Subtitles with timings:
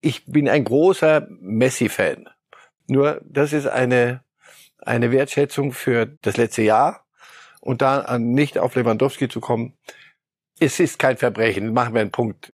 [0.00, 2.28] ich bin ein großer Messi-Fan.
[2.88, 4.22] Nur das ist eine,
[4.78, 7.04] eine Wertschätzung für das letzte Jahr
[7.60, 9.76] und da nicht auf Lewandowski zu kommen.
[10.60, 11.72] Es ist kein Verbrechen.
[11.72, 12.52] Machen wir einen Punkt.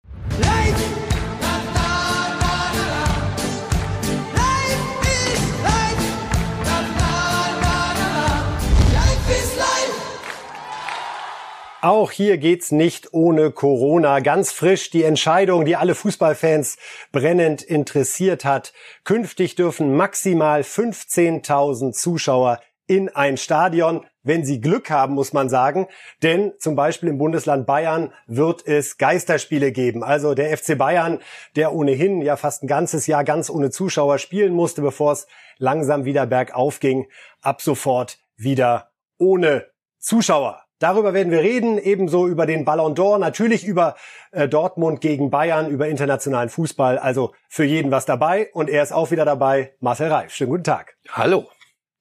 [11.84, 14.20] Auch hier geht's nicht ohne Corona.
[14.20, 16.78] Ganz frisch die Entscheidung, die alle Fußballfans
[17.12, 18.72] brennend interessiert hat.
[19.04, 25.88] Künftig dürfen maximal 15.000 Zuschauer in ein Stadion, wenn sie Glück haben, muss man sagen.
[26.22, 30.04] Denn zum Beispiel im Bundesland Bayern wird es Geisterspiele geben.
[30.04, 31.18] Also der FC Bayern,
[31.56, 35.26] der ohnehin ja fast ein ganzes Jahr ganz ohne Zuschauer spielen musste, bevor es
[35.58, 37.08] langsam wieder bergauf ging,
[37.42, 39.66] ab sofort wieder ohne
[39.98, 40.61] Zuschauer.
[40.82, 43.96] Darüber werden wir reden, ebenso über den Ballon d'Or, natürlich über
[44.32, 46.98] äh, Dortmund gegen Bayern, über internationalen Fußball.
[46.98, 48.50] Also für jeden was dabei.
[48.54, 50.34] Und er ist auch wieder dabei, Marcel Reif.
[50.34, 50.98] Schönen guten Tag.
[51.12, 51.46] Hallo.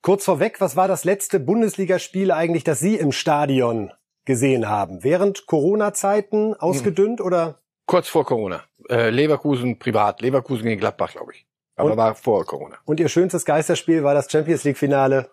[0.01, 3.93] Kurz vorweg, was war das letzte Bundesligaspiel eigentlich, das Sie im Stadion
[4.25, 5.05] gesehen haben?
[5.05, 7.27] Während Corona-Zeiten ausgedünnt hm.
[7.27, 7.59] oder?
[7.85, 8.65] Kurz vor Corona.
[8.89, 10.23] Äh, Leverkusen privat.
[10.23, 11.47] Leverkusen gegen Gladbach, glaube ich.
[11.77, 12.79] Aber und, war vor Corona.
[12.87, 15.31] Und Ihr schönstes Geisterspiel war das Champions League-Finale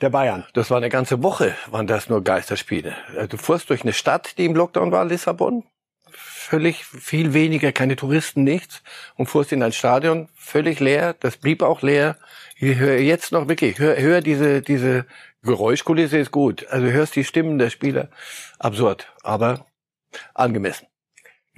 [0.00, 0.44] der Bayern.
[0.54, 2.94] Das war eine ganze Woche, waren das nur Geisterspiele.
[3.16, 5.64] Äh, du fuhrst durch eine Stadt, die im Lockdown war, Lissabon.
[6.12, 8.82] Völlig viel weniger, keine Touristen, nichts.
[9.16, 11.14] Und fuhrst in ein Stadion, völlig leer.
[11.20, 12.16] Das blieb auch leer.
[12.56, 15.06] Ich höre jetzt noch wirklich, hör, hör diese, diese
[15.42, 16.66] Geräuschkulisse ist gut.
[16.68, 18.08] Also hörst die Stimmen der Spieler.
[18.58, 19.66] Absurd, aber
[20.34, 20.89] angemessen.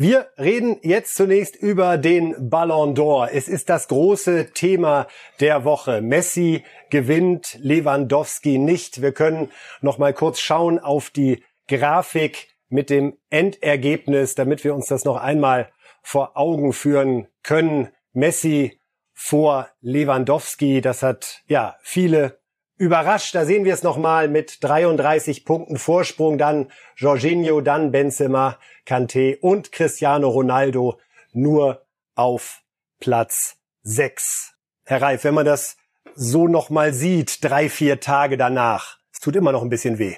[0.02, 3.28] Wir reden jetzt zunächst über den Ballon d'Or.
[3.28, 5.06] Es ist das große Thema
[5.38, 6.00] der Woche.
[6.00, 9.00] Messi gewinnt, Lewandowski nicht.
[9.00, 14.86] Wir können noch mal kurz schauen auf die Grafik mit dem Endergebnis, damit wir uns
[14.86, 15.70] das noch einmal
[16.02, 17.90] vor Augen führen können.
[18.12, 18.80] Messi
[19.14, 22.41] vor Lewandowski, das hat ja viele
[22.82, 23.34] überrascht.
[23.34, 26.36] Da sehen wir es nochmal mit 33 Punkten Vorsprung.
[26.36, 30.98] Dann Jorginho, dann Benzema, Kanté und Cristiano Ronaldo
[31.32, 31.86] nur
[32.16, 32.60] auf
[32.98, 34.54] Platz 6.
[34.84, 35.76] Herr Reif, wenn man das
[36.16, 40.16] so nochmal sieht, drei, vier Tage danach, es tut immer noch ein bisschen weh.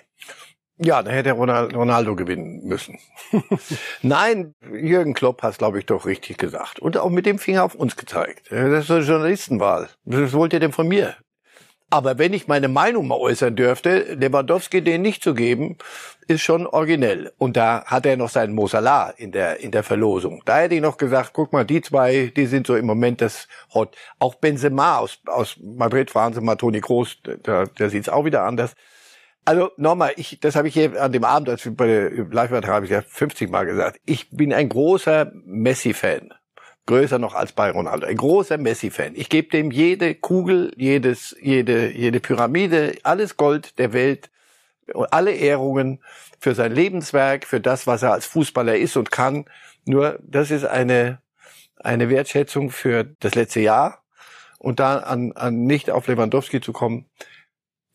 [0.79, 2.99] Ja, da hätte Ronaldo gewinnen müssen.
[4.03, 6.81] Nein, Jürgen Klopp hat es, glaube ich, doch richtig gesagt.
[6.81, 8.51] Und auch mit dem Finger auf uns gezeigt.
[8.51, 9.89] Das ist eine Journalistenwahl.
[10.05, 11.15] Was wollt ihr denn von mir?
[11.95, 15.79] Aber wenn ich meine Meinung mal äußern dürfte, Lewandowski den nicht zu geben,
[16.27, 17.33] ist schon originell.
[17.39, 20.43] Und da hat er noch seinen Mosala in der, in der Verlosung.
[20.45, 23.47] Da hätte ich noch gesagt, guck mal, die zwei, die sind so im Moment das
[23.75, 23.95] Hot.
[24.19, 28.43] Auch Benzema aus, aus Madrid, fragen Sie mal Toni Kroos, da, da sieht's auch wieder
[28.43, 28.75] anders.
[29.45, 32.75] Also nochmal, ich, das habe ich hier an dem Abend, als wir bei der Live-Übertragung,
[32.75, 34.01] habe ich ja 50 Mal gesagt.
[34.05, 36.35] Ich bin ein großer Messi-Fan
[36.87, 38.07] größer noch als bei Ronaldo.
[38.07, 39.13] Ein großer Messi-Fan.
[39.15, 44.31] Ich gebe dem jede Kugel, jedes, jede, jede Pyramide, alles Gold der Welt,
[45.11, 46.01] alle Ehrungen
[46.39, 49.47] für sein Lebenswerk, für das, was er als Fußballer ist und kann.
[49.87, 51.21] Nur das ist eine,
[51.77, 54.03] eine Wertschätzung für das letzte Jahr
[54.59, 57.07] und da an, an nicht auf Lewandowski zu kommen,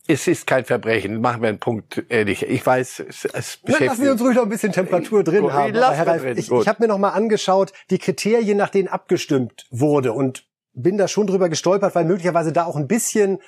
[0.10, 1.22] es ist kein Verbrechen.
[1.22, 2.44] Machen wir einen Punkt ehrlich.
[2.44, 3.92] Ich weiß, es, es beschäftigt.
[3.92, 5.74] Lassen wir uns ruhig noch ein bisschen Temperatur drin Gut, haben.
[5.74, 6.38] Herr Reif, drin.
[6.38, 10.98] ich, ich habe mir noch mal angeschaut, die Kriterien, nach denen abgestimmt wurde und bin
[10.98, 13.40] da schon drüber gestolpert, weil möglicherweise da auch ein bisschen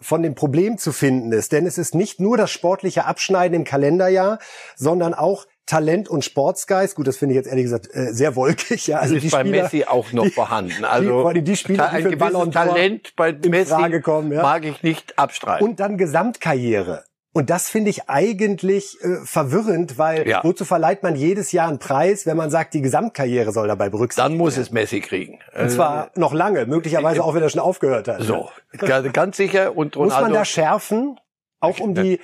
[0.00, 1.52] von dem Problem zu finden ist.
[1.52, 4.38] Denn es ist nicht nur das sportliche Abschneiden im Kalenderjahr,
[4.74, 8.86] sondern auch Talent und Sportsgeist, gut, das finde ich jetzt ehrlich gesagt äh, sehr wolkig.
[8.86, 10.84] Ja, also ist die bei Spieler, Messi auch noch die, vorhanden.
[10.84, 14.42] Also die, die Spieler, die ein gewisses Talent bei Messi Frage kommen, ja.
[14.42, 15.66] mag ich nicht abstreiten.
[15.66, 17.04] Und dann Gesamtkarriere.
[17.32, 20.42] Und das finde ich eigentlich äh, verwirrend, weil ja.
[20.42, 24.24] wozu verleiht man jedes Jahr einen Preis, wenn man sagt, die Gesamtkarriere soll dabei berücksichtigt
[24.24, 24.38] werden?
[24.38, 25.40] Dann muss es Messi kriegen.
[25.54, 28.22] Und zwar noch lange, möglicherweise auch, wenn er schon aufgehört hat.
[28.22, 28.48] So,
[29.12, 29.76] ganz sicher.
[29.76, 31.18] Und Ronaldo, muss man da schärfen,
[31.60, 32.20] auch um die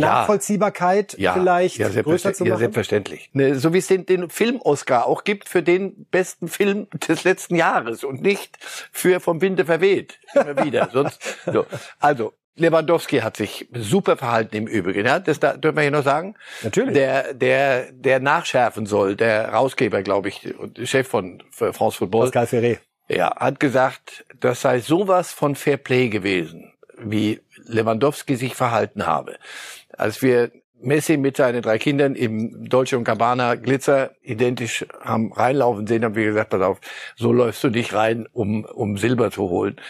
[0.00, 2.52] Nachvollziehbarkeit ja, vielleicht ja, größer zu machen?
[2.52, 3.30] Ja, selbstverständlich.
[3.32, 7.56] Ne, so wie es den, den Film-Oscar auch gibt für den besten Film des letzten
[7.56, 10.18] Jahres und nicht für vom Winde verweht.
[10.34, 10.90] Immer wieder.
[10.92, 11.66] Sonst, so.
[12.00, 15.06] Also, Lewandowski hat sich super verhalten im Übrigen.
[15.06, 16.36] Ja, das da, dürfen wir hier noch sagen.
[16.62, 16.94] Natürlich.
[16.94, 22.30] Der, der, der nachschärfen soll, der Rausgeber, glaube ich, und Chef von France Football.
[22.30, 22.78] Pascal Ferré.
[23.08, 29.36] Ja, hat gesagt, das sei sowas von Fair Play gewesen, wie Lewandowski sich verhalten habe.
[29.96, 30.50] Als wir
[30.80, 36.14] Messi mit seinen drei Kindern im Dolce und Gabbana Glitzer identisch haben reinlaufen sehen, haben
[36.14, 36.80] wir gesagt, pass auf,
[37.16, 39.80] so läufst du nicht rein, um, um Silber zu holen.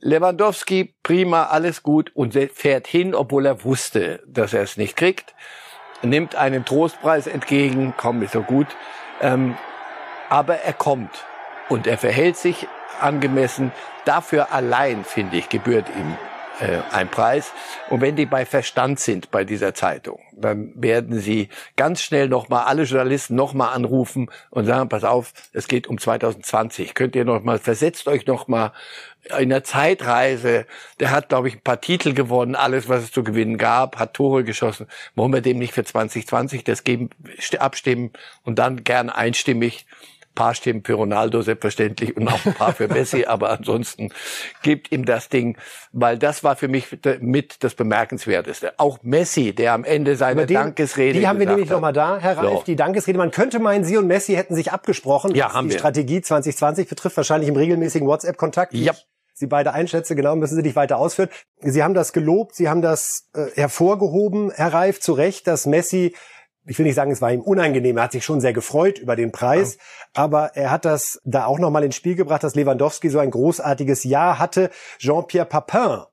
[0.00, 5.34] Lewandowski, prima, alles gut und fährt hin, obwohl er wusste, dass er es nicht kriegt,
[6.02, 8.66] nimmt einen Trostpreis entgegen, komm, ist so gut,
[9.22, 9.56] ähm,
[10.28, 11.24] aber er kommt.
[11.70, 12.68] Und er verhält sich
[13.00, 13.72] angemessen.
[14.04, 16.16] Dafür allein, finde ich, gebührt ihm
[16.60, 17.52] äh, ein Preis.
[17.90, 22.64] Und wenn die bei Verstand sind bei dieser Zeitung, dann werden sie ganz schnell nochmal
[22.64, 26.94] alle Journalisten nochmal anrufen und sagen, pass auf, es geht um 2020.
[26.94, 28.72] Könnt ihr nochmal, versetzt euch nochmal
[29.38, 30.66] in der Zeitreise.
[31.00, 34.14] Der hat, glaube ich, ein paar Titel gewonnen, alles, was es zu gewinnen gab, hat
[34.14, 34.86] Tore geschossen.
[35.14, 37.10] Warum wir dem nicht für 2020 das geben,
[37.58, 38.12] abstimmen
[38.44, 39.86] und dann gern einstimmig
[40.34, 44.10] paar Stimmen für Ronaldo selbstverständlich und auch ein paar für Messi, aber ansonsten
[44.62, 45.56] gibt ihm das Ding,
[45.92, 48.74] weil das war für mich mit das Bemerkenswerteste.
[48.78, 52.38] Auch Messi, der am Ende seine den, Dankesrede Die haben wir nämlich nochmal da, Herr
[52.38, 52.62] Reif, so.
[52.66, 53.18] die Dankesrede.
[53.18, 55.78] Man könnte meinen, Sie und Messi hätten sich abgesprochen, ja, haben die wir.
[55.78, 58.74] Strategie 2020 betrifft, wahrscheinlich im regelmäßigen WhatsApp-Kontakt.
[58.74, 58.92] Ja.
[59.36, 61.28] Sie beide einschätze, genau, müssen Sie nicht weiter ausführen.
[61.60, 66.14] Sie haben das gelobt, Sie haben das äh, hervorgehoben, Herr Reif, zu Recht, dass Messi
[66.66, 69.16] ich will nicht sagen, es war ihm unangenehm, er hat sich schon sehr gefreut über
[69.16, 69.80] den Preis, ja.
[70.14, 74.04] aber er hat das da auch nochmal ins Spiel gebracht, dass Lewandowski so ein großartiges
[74.04, 74.70] Jahr hatte.
[74.98, 76.04] Jean-Pierre Papin,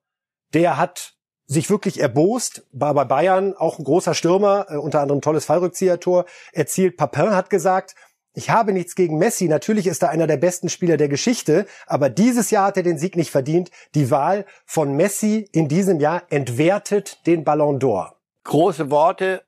[0.53, 1.13] der hat
[1.45, 6.25] sich wirklich erbost, war bei Bayern auch ein großer Stürmer, äh, unter anderem tolles Fallrückziehertor
[6.53, 6.95] erzielt.
[6.95, 7.95] Papin hat gesagt,
[8.33, 12.09] ich habe nichts gegen Messi, natürlich ist er einer der besten Spieler der Geschichte, aber
[12.09, 13.69] dieses Jahr hat er den Sieg nicht verdient.
[13.93, 18.13] Die Wahl von Messi in diesem Jahr entwertet den Ballon d'Or.
[18.45, 19.43] Große Worte,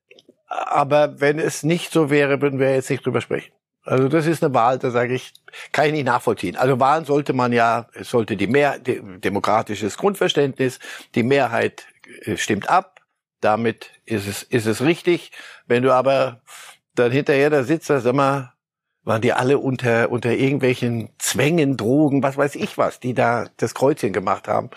[0.53, 3.51] aber wenn es nicht so wäre, würden wir jetzt nicht drüber sprechen.
[3.85, 5.33] Also das ist eine Wahl, da sage ich,
[5.71, 6.55] kann ich nicht nachvollziehen.
[6.55, 10.79] Also Wahlen sollte man ja, es sollte die mehr demokratisches Grundverständnis,
[11.15, 11.85] die Mehrheit
[12.21, 13.01] äh, stimmt ab,
[13.41, 15.31] damit ist es ist es richtig.
[15.67, 16.41] Wenn du aber
[16.95, 18.52] dann hinterher da sitzt, sag mal,
[19.03, 23.73] waren die alle unter unter irgendwelchen Zwängen, Drogen, was weiß ich was, die da das
[23.73, 24.69] Kreuzchen gemacht haben.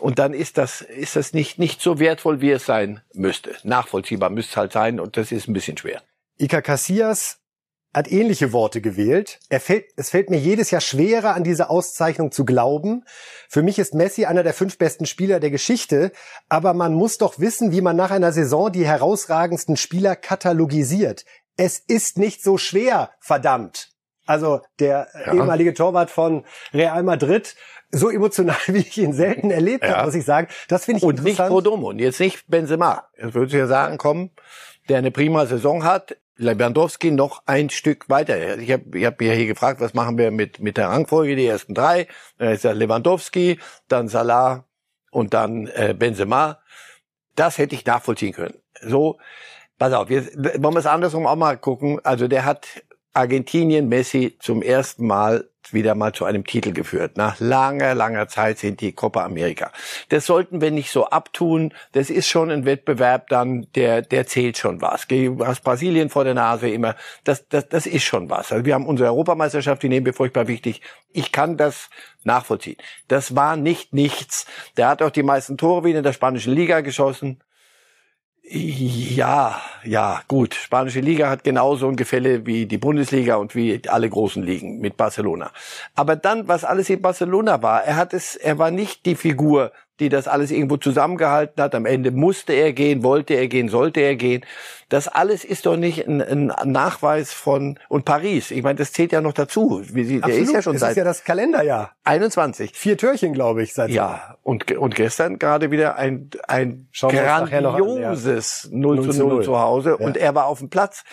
[0.00, 3.56] Und dann ist das, ist das nicht, nicht so wertvoll, wie es sein müsste.
[3.64, 6.02] Nachvollziehbar müsste es halt sein und das ist ein bisschen schwer.
[6.38, 7.40] Ika Casillas
[7.94, 9.40] hat ähnliche Worte gewählt.
[9.50, 13.04] Fällt, es fällt mir jedes Jahr schwerer, an diese Auszeichnung zu glauben.
[13.48, 16.12] Für mich ist Messi einer der fünf besten Spieler der Geschichte,
[16.48, 21.24] aber man muss doch wissen, wie man nach einer Saison die herausragendsten Spieler katalogisiert.
[21.58, 23.90] Es ist nicht so schwer, verdammt.
[24.24, 25.34] Also der ja.
[25.34, 27.56] ehemalige Torwart von Real Madrid
[27.90, 29.96] so emotional, wie ich ihn selten erlebt ja.
[29.96, 30.48] habe, muss ich sagen.
[30.68, 33.08] Das finde ich Und nicht Prodomo und jetzt nicht Benzema.
[33.16, 34.30] Jetzt würde ich ja sagen, komm,
[34.88, 38.58] der eine prima Saison hat, Lewandowski noch ein Stück weiter.
[38.58, 41.46] Ich habe ich hab mir hier gefragt, was machen wir mit, mit der Rangfolge, die
[41.46, 42.06] ersten drei.
[42.38, 43.58] Dann ist ja Lewandowski,
[43.88, 44.64] dann Salah
[45.10, 46.60] und dann äh, Benzema.
[47.34, 48.54] Das hätte ich nachvollziehen können.
[48.80, 49.18] So,
[49.78, 52.00] pass auf, jetzt wollen wir es andersrum auch mal gucken.
[52.04, 52.66] Also der hat
[53.14, 57.16] Argentinien Messi zum ersten Mal wieder mal zu einem Titel geführt.
[57.16, 59.70] Nach langer, langer Zeit sind die Copa America.
[60.08, 61.74] Das sollten wir nicht so abtun.
[61.92, 65.06] Das ist schon ein Wettbewerb dann, der, der zählt schon was.
[65.08, 66.96] Du hast Brasilien vor der Nase immer.
[67.24, 68.52] Das, das, das ist schon was.
[68.52, 70.80] Also wir haben unsere Europameisterschaft, die nehmen wir furchtbar wichtig.
[71.12, 71.90] Ich kann das
[72.24, 72.76] nachvollziehen.
[73.08, 74.46] Das war nicht nichts.
[74.76, 77.40] Der hat auch die meisten Tore wie in der spanischen Liga geschossen.
[78.50, 80.54] Ja, ja, gut.
[80.54, 84.96] Spanische Liga hat genauso ein Gefälle wie die Bundesliga und wie alle großen Ligen mit
[84.96, 85.50] Barcelona.
[85.94, 89.72] Aber dann, was alles in Barcelona war, er hat es, er war nicht die Figur,
[90.00, 91.74] die das alles irgendwo zusammengehalten hat.
[91.74, 94.44] Am Ende musste er gehen, wollte er gehen, sollte er gehen.
[94.88, 98.50] Das alles ist doch nicht ein, ein Nachweis von und Paris.
[98.50, 99.82] Ich meine, das zählt ja noch dazu.
[99.92, 102.72] Wie sie, der ist ja schon es seit ist ja das Kalenderjahr 21.
[102.74, 104.36] Vier Türchen, glaube ich, seit ja.
[104.42, 110.06] Und und gestern gerade wieder ein ein grandioses 0 zu 0 zu Hause ja.
[110.06, 111.04] und er war auf dem Platz.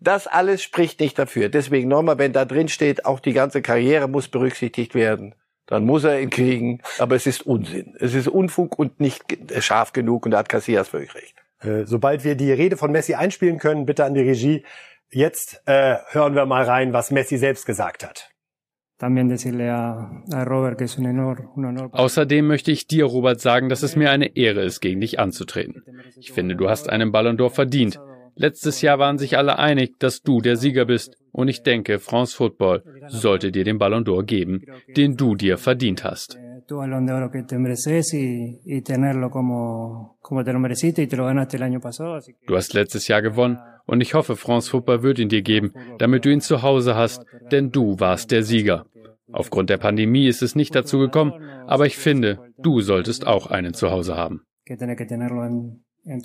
[0.00, 1.50] Das alles spricht nicht dafür.
[1.50, 5.34] Deswegen nochmal, wenn da drin steht, auch die ganze Karriere muss berücksichtigt werden
[5.70, 6.80] dann muss er ihn kriegen.
[6.98, 7.94] Aber es ist Unsinn.
[7.98, 9.24] Es ist Unfug und nicht
[9.60, 11.34] scharf genug und da hat Casillas völlig recht.
[11.60, 14.64] Äh, sobald wir die Rede von Messi einspielen können, bitte an die Regie.
[15.10, 18.30] Jetzt äh, hören wir mal rein, was Messi selbst gesagt hat.
[21.92, 25.82] Außerdem möchte ich dir, Robert, sagen, dass es mir eine Ehre ist, gegen dich anzutreten.
[26.18, 27.98] Ich finde, du hast einen Ballon d'Or verdient.
[28.34, 31.16] Letztes Jahr waren sich alle einig, dass du der Sieger bist.
[31.32, 34.62] Und ich denke, France Football sollte dir den Ballon d'Or geben,
[34.96, 36.38] den du dir verdient hast.
[36.68, 36.82] Du
[42.56, 46.30] hast letztes Jahr gewonnen und ich hoffe, France Football wird ihn dir geben, damit du
[46.30, 48.86] ihn zu Hause hast, denn du warst der Sieger.
[49.32, 51.32] Aufgrund der Pandemie ist es nicht dazu gekommen,
[51.66, 54.42] aber ich finde, du solltest auch einen zu Hause haben.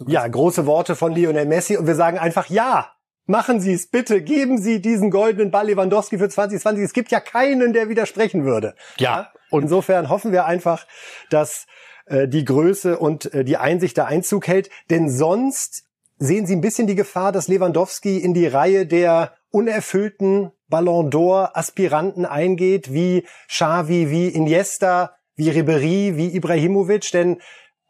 [0.07, 2.91] Ja, große Worte von Lionel Messi und wir sagen einfach ja.
[3.27, 6.83] Machen Sie es bitte, geben Sie diesen goldenen Ball Lewandowski für 2020.
[6.83, 8.75] Es gibt ja keinen, der widersprechen würde.
[8.97, 9.31] Ja.
[9.49, 10.85] Und insofern hoffen wir einfach,
[11.31, 11.65] dass
[12.05, 14.69] äh, die Größe und äh, die Einsicht der Einzug hält.
[14.91, 15.85] Denn sonst
[16.17, 21.51] sehen Sie ein bisschen die Gefahr, dass Lewandowski in die Reihe der unerfüllten Ballon d'Or
[21.55, 27.41] Aspiranten eingeht, wie Xavi, wie Iniesta, wie Ribery, wie Ibrahimovic, denn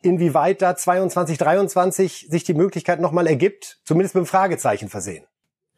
[0.06, 5.26] inwieweit da 22, 23 sich die Möglichkeit nochmal ergibt, zumindest mit einem Fragezeichen versehen.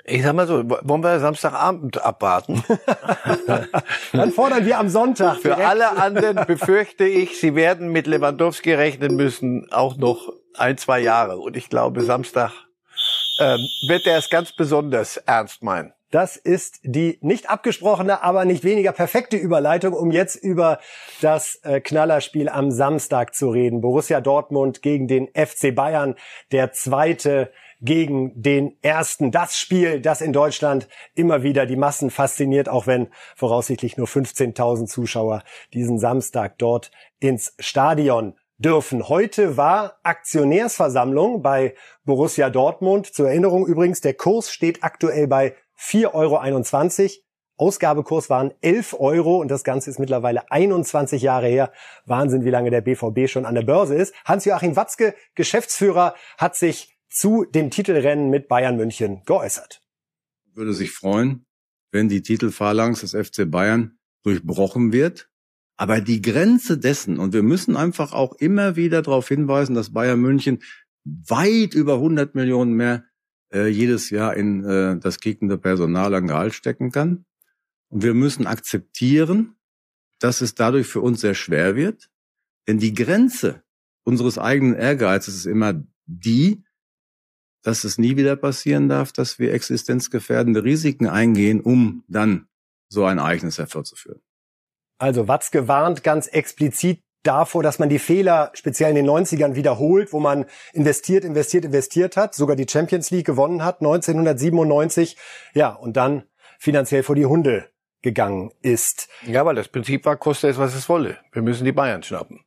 [0.10, 2.64] Ich sag mal so, wollen wir Samstagabend abwarten?
[4.14, 5.40] Dann fordern wir am Sonntag.
[5.40, 11.00] Für alle anderen befürchte ich, sie werden mit Lewandowski rechnen müssen, auch noch ein, zwei
[11.00, 11.38] Jahre.
[11.38, 12.52] Und ich glaube, Samstag
[13.40, 15.94] ähm, wird er es ganz besonders ernst meinen.
[16.10, 20.80] Das ist die nicht abgesprochene, aber nicht weniger perfekte Überleitung, um jetzt über
[21.22, 23.82] das äh, Knallerspiel am Samstag zu reden.
[23.82, 26.16] Borussia Dortmund gegen den FC Bayern,
[26.52, 29.32] der zweite gegen den ersten.
[29.32, 34.88] Das Spiel, das in Deutschland immer wieder die Massen fasziniert, auch wenn voraussichtlich nur 15.000
[34.88, 39.08] Zuschauer diesen Samstag dort ins Stadion dürfen.
[39.08, 43.06] Heute war Aktionärsversammlung bei Borussia Dortmund.
[43.06, 47.12] Zur Erinnerung übrigens, der Kurs steht aktuell bei 4,21 Euro.
[47.60, 51.72] Ausgabekurs waren 11 Euro und das Ganze ist mittlerweile 21 Jahre her.
[52.06, 54.14] Wahnsinn, wie lange der BVB schon an der Börse ist.
[54.26, 59.82] Hans-Joachim Watzke, Geschäftsführer, hat sich zu dem Titelrennen mit Bayern München geäußert.
[60.54, 61.46] Würde sich freuen,
[61.92, 65.30] wenn die Titelphalanx des FC Bayern durchbrochen wird.
[65.78, 70.20] Aber die Grenze dessen, und wir müssen einfach auch immer wieder darauf hinweisen, dass Bayern
[70.20, 70.62] München
[71.06, 73.07] weit über 100 Millionen mehr
[73.54, 77.26] äh, jedes Jahr in äh, das gegnende Personal an Gehalt stecken kann.
[77.90, 79.56] Und wir müssen akzeptieren,
[80.20, 82.10] dass es dadurch für uns sehr schwer wird.
[82.68, 83.64] Denn die Grenze
[84.04, 86.64] unseres eigenen Ehrgeizes ist immer die,
[87.62, 92.48] dass es nie wieder passieren darf, dass wir existenzgefährdende Risiken eingehen, um dann
[92.90, 94.22] so ein Ereignis hervorzuführen.
[95.00, 100.14] Also Watzke warnt ganz explizit davor, dass man die Fehler speziell in den 90ern wiederholt,
[100.14, 105.18] wo man investiert, investiert, investiert hat, sogar die Champions League gewonnen hat 1997,
[105.54, 106.24] ja, und dann
[106.60, 107.70] finanziell vor die Hunde
[108.02, 109.10] gegangen ist.
[109.26, 111.18] Ja, weil das Prinzip war, koste es, was es wolle.
[111.32, 112.46] Wir müssen die Bayern schnappen.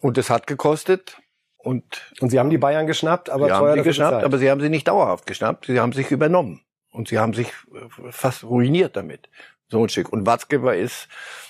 [0.00, 1.16] Und es hat gekostet.
[1.56, 4.60] Und, und sie haben die Bayern geschnappt, aber sie haben sie geschnappt, aber sie haben
[4.60, 5.66] sie nicht dauerhaft geschnappt.
[5.66, 6.62] Sie haben sich übernommen.
[6.90, 9.28] Und sie haben sich äh, fast ruiniert damit.
[9.68, 10.10] So ein Stück.
[10.10, 11.08] Und Watzgeber ist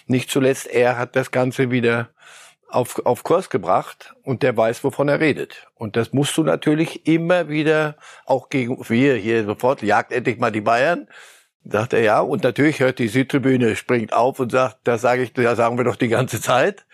[0.08, 2.10] nicht zuletzt, er hat das Ganze wieder
[2.68, 5.66] auf, auf Kurs gebracht und der weiß, wovon er redet.
[5.74, 7.96] Und das musst du natürlich immer wieder
[8.26, 11.08] auch gegen wir hier sofort, jagt endlich mal die Bayern.
[11.64, 12.20] Sagt er ja.
[12.20, 15.84] Und natürlich hört die Südtribüne, springt auf und sagt, das sage ich, das sagen wir
[15.84, 16.86] doch die ganze Zeit.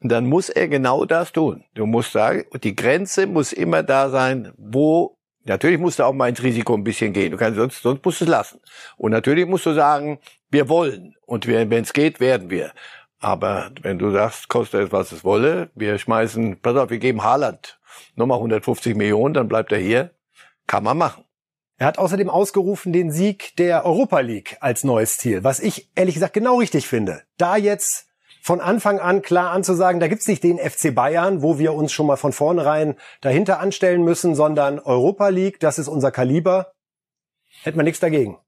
[0.00, 1.64] Und dann muss er genau das tun.
[1.74, 6.28] Du musst sagen, die Grenze muss immer da sein, wo Natürlich musst du auch mal
[6.28, 7.30] ins Risiko ein bisschen gehen.
[7.30, 8.60] Du kannst, sonst, sonst musst du es lassen.
[8.98, 10.18] Und natürlich musst du sagen,
[10.50, 11.14] wir wollen.
[11.26, 12.72] Und wenn es geht, werden wir.
[13.20, 17.22] Aber wenn du sagst, kostet es, was es wolle, wir schmeißen, pass auf, wir geben
[17.22, 17.78] Haaland
[18.14, 20.10] nochmal 150 Millionen, dann bleibt er hier,
[20.66, 21.24] kann man machen.
[21.78, 26.14] Er hat außerdem ausgerufen den Sieg der Europa League als neues Ziel, was ich ehrlich
[26.14, 27.22] gesagt genau richtig finde.
[27.36, 28.08] Da jetzt
[28.42, 32.06] von Anfang an klar anzusagen, da gibt's nicht den FC Bayern, wo wir uns schon
[32.06, 36.72] mal von vornherein dahinter anstellen müssen, sondern Europa League, das ist unser Kaliber,
[37.62, 38.38] hätte man nichts dagegen.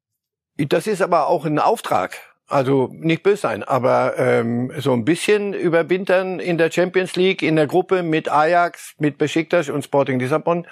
[0.68, 2.18] Das ist aber auch ein Auftrag
[2.50, 7.54] also nicht böse sein, aber ähm, so ein bisschen überwintern in der Champions League, in
[7.54, 10.66] der Gruppe mit Ajax, mit Besiktas und Sporting Lissabon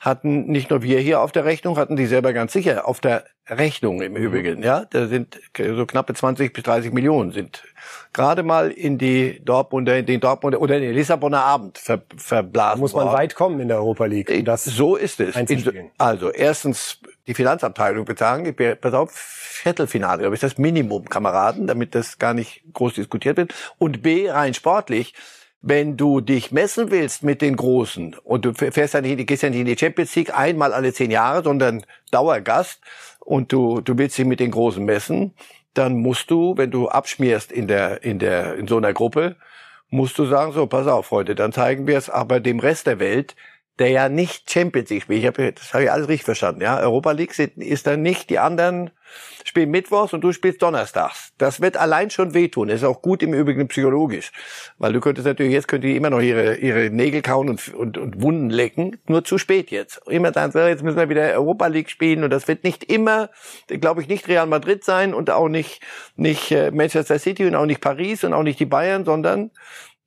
[0.00, 3.24] hatten nicht nur wir hier auf der Rechnung, hatten die selber ganz sicher auf der
[3.48, 4.62] Rechnung im Übrigen.
[4.62, 7.62] Ja, da sind so knappe 20 bis 30 Millionen sind
[8.12, 12.78] gerade mal in die Dortmunder, in den Dortmunder oder in den Lissabonner Abend ver, verblasen.
[12.78, 13.16] Da muss man worden.
[13.16, 14.30] weit kommen in der Europa League.
[14.30, 15.34] Um das so ist es.
[15.98, 18.54] Also erstens die Finanzabteilung bezahlen.
[18.80, 23.54] Pass auf, Viertelfinale, glaube ich, das Minimum, Kameraden, damit das gar nicht groß diskutiert wird.
[23.78, 25.14] Und B, rein sportlich,
[25.60, 29.50] wenn du dich messen willst mit den Großen und du fährst ja nicht, gehst ja
[29.50, 32.80] nicht in die Champions League einmal alle zehn Jahre, sondern Dauergast
[33.20, 35.34] und du, du willst dich mit den Großen messen,
[35.74, 39.36] dann musst du, wenn du abschmierst in der, in der, in so einer Gruppe,
[39.88, 42.98] musst du sagen, so, pass auf, Freunde, dann zeigen wir es aber dem Rest der
[42.98, 43.36] Welt,
[43.78, 45.20] der ja nicht Champions League spielt.
[45.20, 46.60] Ich hab, das habe ich alles richtig verstanden.
[46.60, 48.90] Ja, Europa League ist dann nicht die anderen
[49.44, 51.32] spielen mittwochs und du spielst donnerstags.
[51.38, 52.68] Das wird allein schon wehtun.
[52.68, 54.32] Das ist auch gut im Übrigen psychologisch,
[54.78, 57.98] weil du könntest natürlich jetzt könnt ihr immer noch ihre ihre Nägel kauen und, und,
[57.98, 58.98] und Wunden lecken.
[59.06, 60.00] Nur zu spät jetzt.
[60.06, 63.30] Immer dann jetzt müssen wir wieder Europa League spielen und das wird nicht immer,
[63.66, 65.80] glaube ich, nicht Real Madrid sein und auch nicht
[66.16, 69.50] nicht äh, Manchester City und auch nicht Paris und auch nicht die Bayern, sondern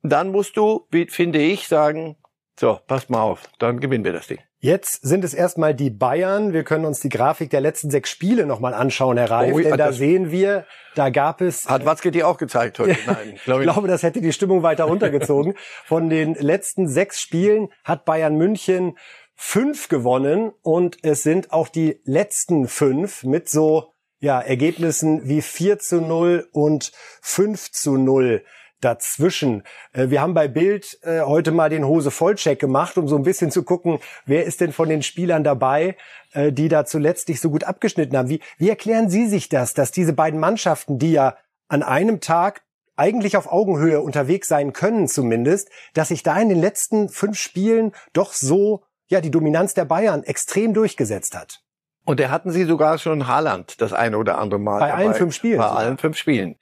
[0.02, 2.16] dann musst du, finde ich, sagen,
[2.58, 4.38] so, passt mal auf, dann gewinnen wir das Ding.
[4.58, 6.54] Jetzt sind es erstmal die Bayern.
[6.54, 9.54] Wir können uns die Grafik der letzten sechs Spiele nochmal anschauen, Herr Reif.
[9.54, 11.68] Oh, denn da sehen wir, da gab es...
[11.68, 12.96] Hat Watzke die auch gezeigt heute?
[13.06, 13.68] Nein, glaube ich.
[13.68, 15.54] ich glaube, das hätte die Stimmung weiter runtergezogen.
[15.84, 18.96] Von den letzten sechs Spielen hat Bayern München
[19.34, 25.78] fünf gewonnen und es sind auch die letzten fünf mit so ja, Ergebnissen wie 4
[25.78, 28.42] zu 0 und 5 zu 0
[28.80, 29.62] dazwischen.
[29.92, 33.22] Äh, wir haben bei Bild äh, heute mal den Hose Vollcheck gemacht, um so ein
[33.22, 35.96] bisschen zu gucken, wer ist denn von den Spielern dabei,
[36.32, 38.28] äh, die da zuletzt nicht so gut abgeschnitten haben.
[38.28, 41.36] Wie, wie erklären Sie sich das, dass diese beiden Mannschaften, die ja
[41.68, 42.62] an einem Tag
[42.96, 47.92] eigentlich auf Augenhöhe unterwegs sein können zumindest, dass sich da in den letzten fünf Spielen
[48.12, 51.60] doch so, ja, die Dominanz der Bayern extrem durchgesetzt hat?
[52.04, 54.78] Und da hatten sie sogar schon Haaland das eine oder andere Mal.
[54.78, 55.04] Bei dabei.
[55.04, 55.58] allen fünf Spielen.
[55.58, 55.78] Bei sogar.
[55.78, 56.56] allen fünf Spielen.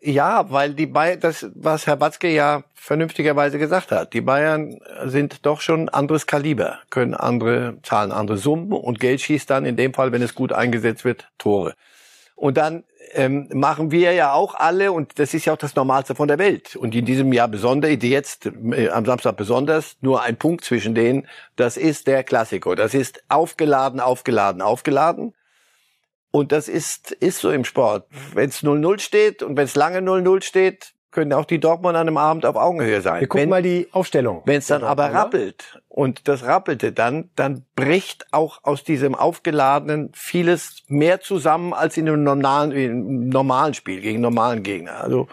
[0.00, 5.44] Ja, weil die Bayern, das, was Herr Watzke ja vernünftigerweise gesagt hat, die Bayern sind
[5.44, 9.92] doch schon anderes Kaliber, können andere, zahlen andere Summen und Geld schießt dann in dem
[9.94, 11.74] Fall, wenn es gut eingesetzt wird, Tore.
[12.36, 16.14] Und dann ähm, machen wir ja auch alle, und das ist ja auch das Normalste
[16.14, 16.76] von der Welt.
[16.76, 21.26] Und in diesem Jahr besonders, jetzt äh, am Samstag besonders, nur ein Punkt zwischen denen,
[21.56, 22.76] das ist der Klassiker.
[22.76, 25.34] Das ist aufgeladen, aufgeladen, aufgeladen.
[26.30, 28.06] Und das ist, ist so im Sport.
[28.34, 32.06] Wenn es 0-0 steht und wenn es lange 0-0 steht, können auch die Dortmund an
[32.06, 33.20] einem Abend auf Augenhöhe sein.
[33.20, 34.42] Wir gucken wenn, mal die Aufstellung.
[34.44, 40.12] Wenn es dann aber rappelt und das rappelte dann, dann bricht auch aus diesem aufgeladenen
[40.14, 45.00] vieles mehr zusammen als in einem normalen, in einem normalen Spiel gegen normalen Gegner.
[45.00, 45.28] Also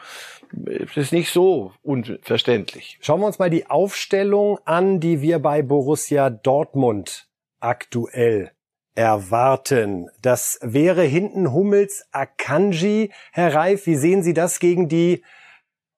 [0.65, 2.97] es ist nicht so unverständlich.
[3.01, 7.27] Schauen wir uns mal die Aufstellung an, die wir bei Borussia Dortmund
[7.59, 8.51] aktuell
[8.95, 10.09] erwarten.
[10.21, 13.11] Das wäre hinten Hummels Akanji.
[13.31, 15.23] Herr Reif, wie sehen Sie das gegen die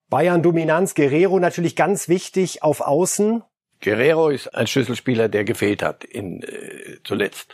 [0.10, 0.96] Bayern-Dominanz?
[0.96, 3.44] Guerrero natürlich ganz wichtig auf Außen.
[3.82, 7.54] Guerrero ist ein Schlüsselspieler, der gefehlt hat in, äh, zuletzt.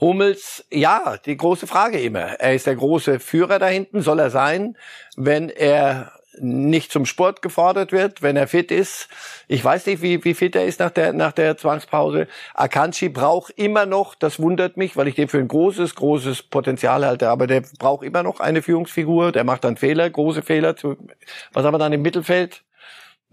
[0.00, 2.40] Hummels, ja, die große Frage immer.
[2.40, 4.76] Er ist der große Führer da hinten, soll er sein,
[5.16, 9.08] wenn er nicht zum Sport gefordert wird, wenn er fit ist.
[9.48, 12.26] Ich weiß nicht, wie, wie fit er ist nach der, nach der Zwangspause.
[12.54, 17.04] Akanji braucht immer noch, das wundert mich, weil ich den für ein großes, großes Potenzial
[17.04, 20.74] halte, aber der braucht immer noch eine Führungsfigur, der macht dann Fehler, große Fehler.
[21.52, 22.64] Was haben wir dann im Mittelfeld?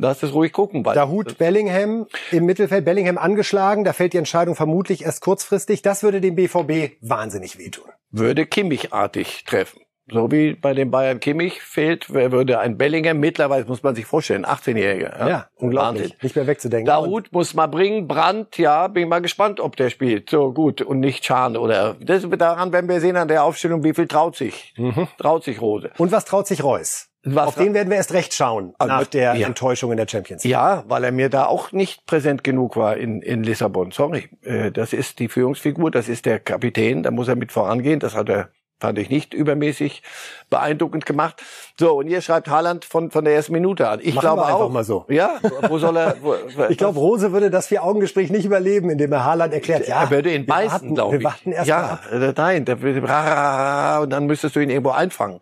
[0.02, 0.84] Lass es ruhig gucken.
[0.84, 5.82] Da Hut Bellingham im Mittelfeld, Bellingham angeschlagen, da fällt die Entscheidung vermutlich erst kurzfristig.
[5.82, 7.90] Das würde dem BVB wahnsinnig wehtun.
[8.10, 9.82] Würde Kimmich-artig treffen.
[10.12, 14.06] So wie bei den Bayern Kimmich fehlt, wer würde ein Bellingham, mittlerweile muss man sich
[14.06, 15.20] vorstellen, 18-Jähriger.
[15.20, 16.04] Ja, ja unglaublich.
[16.04, 16.18] Wahnsinn.
[16.22, 16.86] Nicht mehr wegzudenken.
[16.86, 20.30] Dahut muss man bringen, Brandt, ja, bin mal gespannt, ob der spielt.
[20.30, 23.94] So gut und nicht Schahn oder das, daran werden wir sehen an der Aufstellung, wie
[23.94, 24.74] viel traut sich.
[24.78, 25.08] Mhm.
[25.18, 25.92] Traut sich Rose.
[25.98, 27.10] Und was traut sich Reus?
[27.24, 29.48] Was Auf den werden wir erst recht schauen also, nach der ja.
[29.48, 30.52] Enttäuschung in der Champions League.
[30.54, 33.92] Ja, weil er mir da auch nicht präsent genug war in, in Lissabon.
[33.92, 38.00] Sorry, äh, das ist die Führungsfigur, das ist der Kapitän, da muss er mit vorangehen.
[38.00, 40.04] Das hat er Fand ich nicht übermäßig
[40.50, 41.44] beeindruckend gemacht.
[41.78, 44.00] So, und ihr schreibt Haaland von, von der ersten Minute an.
[44.02, 44.70] Ich Machen glaube wir einfach auch.
[44.70, 45.06] mal so.
[45.10, 46.16] Ja, wo soll er?
[46.22, 46.36] Wo,
[46.70, 50.04] ich glaube, Rose würde das Vier-Augen-Gespräch nicht überleben, indem er Haaland erklärt, ja.
[50.04, 51.22] Er würde ihn beißen, glaube ich.
[51.22, 52.34] Wir warten erst ja, mal ab.
[52.38, 52.78] nein, der
[54.02, 55.42] und dann müsstest du ihn irgendwo einfangen.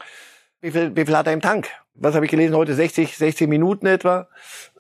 [0.62, 1.70] Wie viel, wie viel hat er im Tank?
[2.00, 4.28] Was habe ich gelesen heute, 60, 60 Minuten etwa.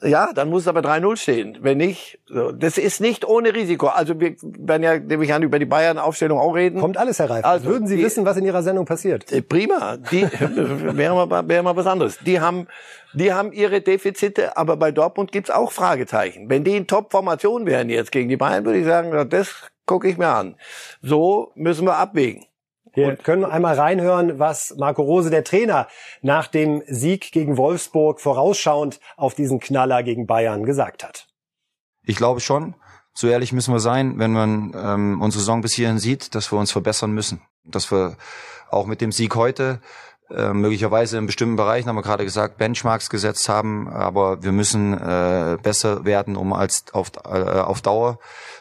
[0.01, 1.57] Ja, dann muss es aber 3-0 stehen.
[1.61, 2.51] Wenn nicht, so.
[2.51, 3.87] das ist nicht ohne Risiko.
[3.87, 6.79] Also wir werden ja, nehme ich an, über die Bayern-Aufstellung auch reden.
[6.79, 7.45] Kommt alles, Herr Reif.
[7.45, 9.31] Also, Würden Sie die, wissen, was in Ihrer Sendung passiert?
[9.31, 9.97] Äh, prima.
[9.97, 12.19] Die wäre mal, wäre mal was anderes.
[12.19, 12.67] Die haben,
[13.13, 16.49] die haben ihre Defizite, aber bei Dortmund gibt's auch Fragezeichen.
[16.49, 19.53] Wenn die in Top-Formation wären jetzt gegen die Bayern, würde ich sagen, das
[19.85, 20.55] gucke ich mir an.
[21.01, 22.46] So müssen wir abwägen.
[22.97, 25.87] Wir können einmal reinhören, was Marco Rose, der Trainer,
[26.23, 31.27] nach dem Sieg gegen Wolfsburg vorausschauend auf diesen Knaller gegen Bayern gesagt hat.
[32.03, 32.73] Ich glaube schon,
[33.13, 36.57] so ehrlich müssen wir sein, wenn man ähm, unsere Saison bis hierhin sieht, dass wir
[36.57, 37.41] uns verbessern müssen.
[37.63, 38.17] Dass wir
[38.71, 39.79] auch mit dem Sieg heute
[40.31, 44.93] äh, möglicherweise in bestimmten Bereichen, haben wir gerade gesagt, Benchmarks gesetzt haben, aber wir müssen
[44.93, 48.17] äh, besser werden, um als auf, äh, auf Dauer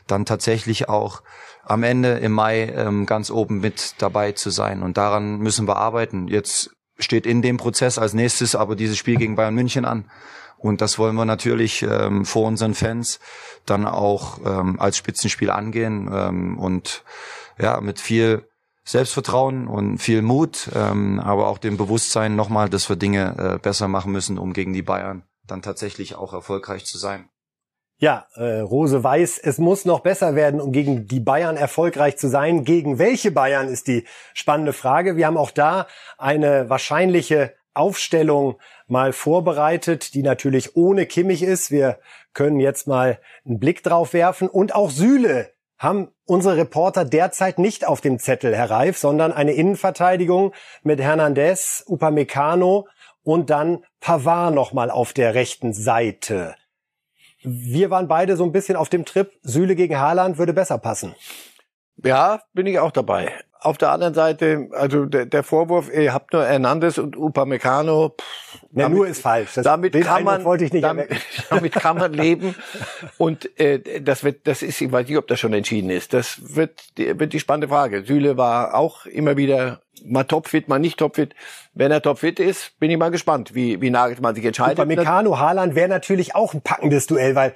[0.07, 1.23] dann tatsächlich auch
[1.67, 4.83] am Ende im Mai ähm, ganz oben mit dabei zu sein.
[4.83, 6.29] Und daran müssen wir arbeiten.
[6.29, 10.09] Jetzt steht in dem Prozess als nächstes aber dieses Spiel gegen Bayern München an.
[10.59, 13.19] Und das wollen wir natürlich ähm, vor unseren Fans
[13.67, 17.03] dann auch ähm, als Spitzenspiel angehen ähm, und
[17.59, 18.49] ja mit viel
[18.85, 23.89] Selbstvertrauen und viel Mut, ähm, aber auch dem Bewusstsein nochmal, dass wir Dinge äh, besser
[23.89, 27.29] machen müssen, um gegen die Bayern dann tatsächlich auch erfolgreich zu sein.
[27.99, 32.29] Ja, äh, Rose weiß, es muss noch besser werden, um gegen die Bayern erfolgreich zu
[32.29, 32.65] sein.
[32.65, 34.05] Gegen welche Bayern ist die
[34.35, 35.17] spannende Frage.
[35.17, 35.87] Wir haben auch da
[36.19, 41.71] eine wahrscheinliche Aufstellung mal vorbereitet, die natürlich ohne Kimmich ist.
[41.71, 41.99] Wir
[42.35, 44.49] können jetzt mal einen Blick drauf werfen.
[44.49, 49.53] Und auch Süle haben unsere Reporter derzeit nicht auf dem Zettel, Herr Reif, sondern eine
[49.53, 52.89] Innenverteidigung mit Hernandez, Upamecano
[53.23, 56.57] und dann Pavard nochmal auf der rechten Seite.
[57.49, 61.15] Wir waren beide so ein bisschen auf dem Trip, Süle gegen Haaland würde besser passen.
[62.05, 63.33] Ja, bin ich auch dabei.
[63.61, 68.11] Auf der anderen Seite, also der, der Vorwurf, ihr habt nur Hernandez und Upamecano.
[68.11, 69.55] Pff, ja, damit, nur ist falsch.
[69.55, 71.09] Das, damit kann man, wollte ich nicht damit,
[71.51, 72.55] damit kann man leben.
[73.19, 76.13] Und äh, das wird, das ist, ich weiß nicht, ob das schon entschieden ist.
[76.13, 78.05] Das wird, wird die spannende Frage.
[78.05, 81.35] Süle war auch immer wieder mal topfit, mal nicht topfit.
[81.73, 84.79] Wenn er topfit ist, bin ich mal gespannt, wie, wie Nagelsmann sich entscheidet.
[84.79, 87.55] Upamecano, Haaland wäre natürlich auch ein packendes Duell, weil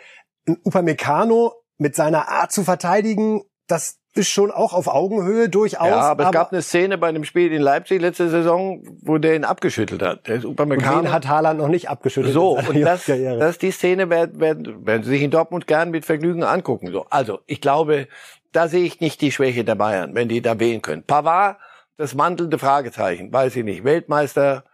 [0.48, 5.88] ein Upamecano mit seiner Art zu verteidigen, das ist schon auch auf Augenhöhe durchaus.
[5.88, 9.18] Ja, aber, aber es gab eine Szene bei einem Spiel in Leipzig letzte Saison, wo
[9.18, 10.26] der ihn abgeschüttelt hat.
[10.26, 10.98] Der Upamecano.
[10.98, 12.34] Und den hat Haaland noch nicht abgeschüttelt.
[12.34, 16.04] So, und das, das die Szene werden, werden, werden Sie sich in Dortmund gern mit
[16.04, 16.90] Vergnügen angucken.
[16.90, 18.08] So, also ich glaube,
[18.52, 21.04] da sehe ich nicht die Schwäche der Bayern, wenn die da wählen können.
[21.04, 21.58] Pavard,
[21.96, 23.84] das mantelnde Fragezeichen, weiß ich nicht.
[23.84, 24.64] Weltmeister,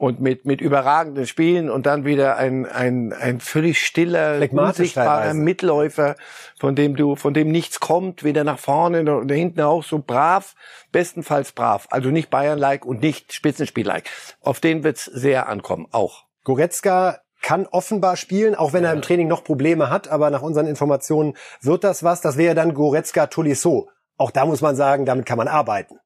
[0.00, 6.16] und mit, mit überragenden Spielen und dann wieder ein, ein, ein völlig stiller, unsichtbarer Mitläufer,
[6.58, 10.54] von dem du, von dem nichts kommt, weder nach vorne oder hinten auch so brav,
[10.90, 11.86] bestenfalls brav.
[11.90, 14.08] Also nicht Bayern-like und nicht Spitzenspiel-like.
[14.40, 16.24] Auf den wird's sehr ankommen, auch.
[16.44, 20.66] Goretzka kann offenbar spielen, auch wenn er im Training noch Probleme hat, aber nach unseren
[20.66, 22.22] Informationen wird das was.
[22.22, 23.90] Das wäre dann Goretzka Tolisso.
[24.16, 25.98] Auch da muss man sagen, damit kann man arbeiten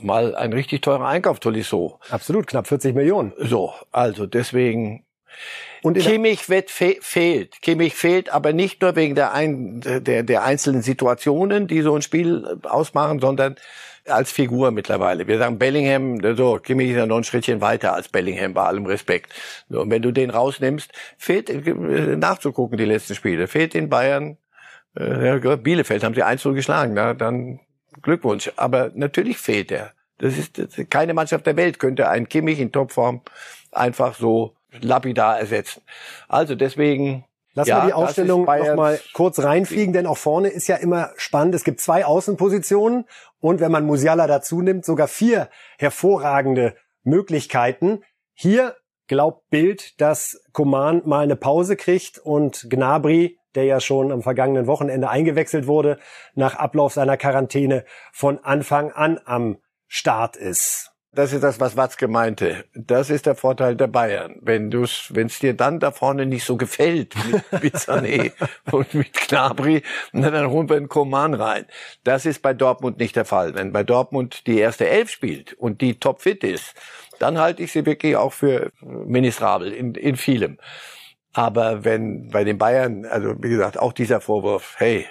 [0.00, 2.00] mal ein richtig teurer Einkauf, Tolisso.
[2.10, 3.32] Absolut, knapp 40 Millionen.
[3.38, 5.04] So, also deswegen.
[5.82, 7.60] Und Kimmich wird fe fehlt.
[7.62, 12.02] Kimmich fehlt, aber nicht nur wegen der, ein, der, der einzelnen Situationen, die so ein
[12.02, 13.56] Spiel ausmachen, sondern
[14.08, 15.26] als Figur mittlerweile.
[15.26, 18.86] Wir sagen Bellingham, so, Kimmich ist ja noch ein Schrittchen weiter als Bellingham, bei allem
[18.86, 19.32] Respekt.
[19.68, 24.38] So, und wenn du den rausnimmst, fehlt, äh, nachzugucken, die letzten Spiele, fehlt in Bayern,
[24.94, 27.60] äh, Bielefeld haben sie 1 geschlagen, na, dann
[28.02, 28.50] Glückwunsch.
[28.56, 29.92] Aber natürlich fehlt er.
[30.18, 33.20] Das ist, das ist keine Mannschaft der Welt könnte einen Kimmich in Topform
[33.70, 35.82] einfach so lapidar ersetzen.
[36.28, 37.24] Also deswegen
[37.56, 41.12] Lass ja, mal die Aufstellung noch mal kurz reinfliegen, denn auch vorne ist ja immer
[41.16, 41.54] spannend.
[41.54, 43.06] Es gibt zwei Außenpositionen
[43.40, 48.02] und wenn man Musiala dazu nimmt, sogar vier hervorragende Möglichkeiten.
[48.34, 54.22] Hier glaubt Bild, dass Coman mal eine Pause kriegt und Gnabry der ja schon am
[54.22, 55.98] vergangenen Wochenende eingewechselt wurde,
[56.34, 60.92] nach Ablauf seiner Quarantäne von Anfang an am Start ist.
[61.16, 62.66] Das ist das, was Watzke meinte.
[62.74, 64.36] Das ist der Vorteil der Bayern.
[64.42, 68.32] Wenn du wenn es dir dann da vorne nicht so gefällt mit, mit Sané
[68.70, 71.64] und mit Knabri, dann holen wir einen Koman rein.
[72.04, 73.54] Das ist bei Dortmund nicht der Fall.
[73.54, 76.74] Wenn bei Dortmund die erste Elf spielt und die topfit ist,
[77.18, 80.58] dann halte ich sie wirklich auch für ministrabel in, in vielem.
[81.36, 85.04] Aber wenn bei den Bayern, also wie gesagt, auch dieser Vorwurf, hey,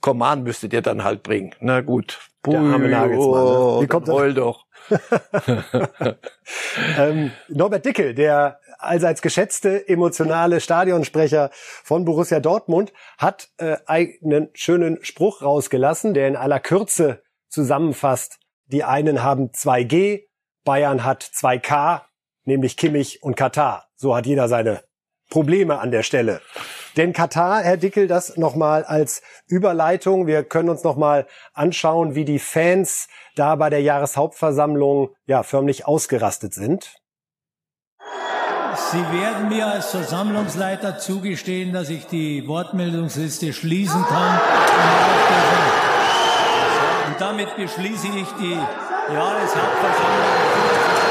[0.00, 1.54] Command müsstet ihr dann halt bringen.
[1.60, 2.20] Na gut.
[2.42, 3.44] Puh, Der arme Nagelsmann.
[3.44, 3.50] Ne?
[3.50, 4.64] Oh, Wie kommt heul doch.
[6.98, 15.04] ähm, Norbert Dickel, der allseits geschätzte emotionale Stadionsprecher von Borussia Dortmund, hat äh, einen schönen
[15.04, 18.38] Spruch rausgelassen, der in aller Kürze zusammenfasst.
[18.68, 20.22] Die einen haben 2G,
[20.64, 22.00] Bayern hat 2K,
[22.44, 23.90] nämlich Kimmich und Katar.
[23.96, 24.82] So hat jeder seine
[25.32, 26.42] Probleme an der Stelle.
[26.98, 30.26] Denn Katar, Herr Dickel, das nochmal als Überleitung.
[30.26, 36.52] Wir können uns nochmal anschauen, wie die Fans da bei der Jahreshauptversammlung ja förmlich ausgerastet
[36.52, 36.96] sind.
[38.90, 44.38] Sie werden mir als Versammlungsleiter zugestehen, dass ich die Wortmeldungsliste schließen kann.
[47.06, 48.58] Und damit beschließe ich die
[49.14, 51.01] Jahreshauptversammlung.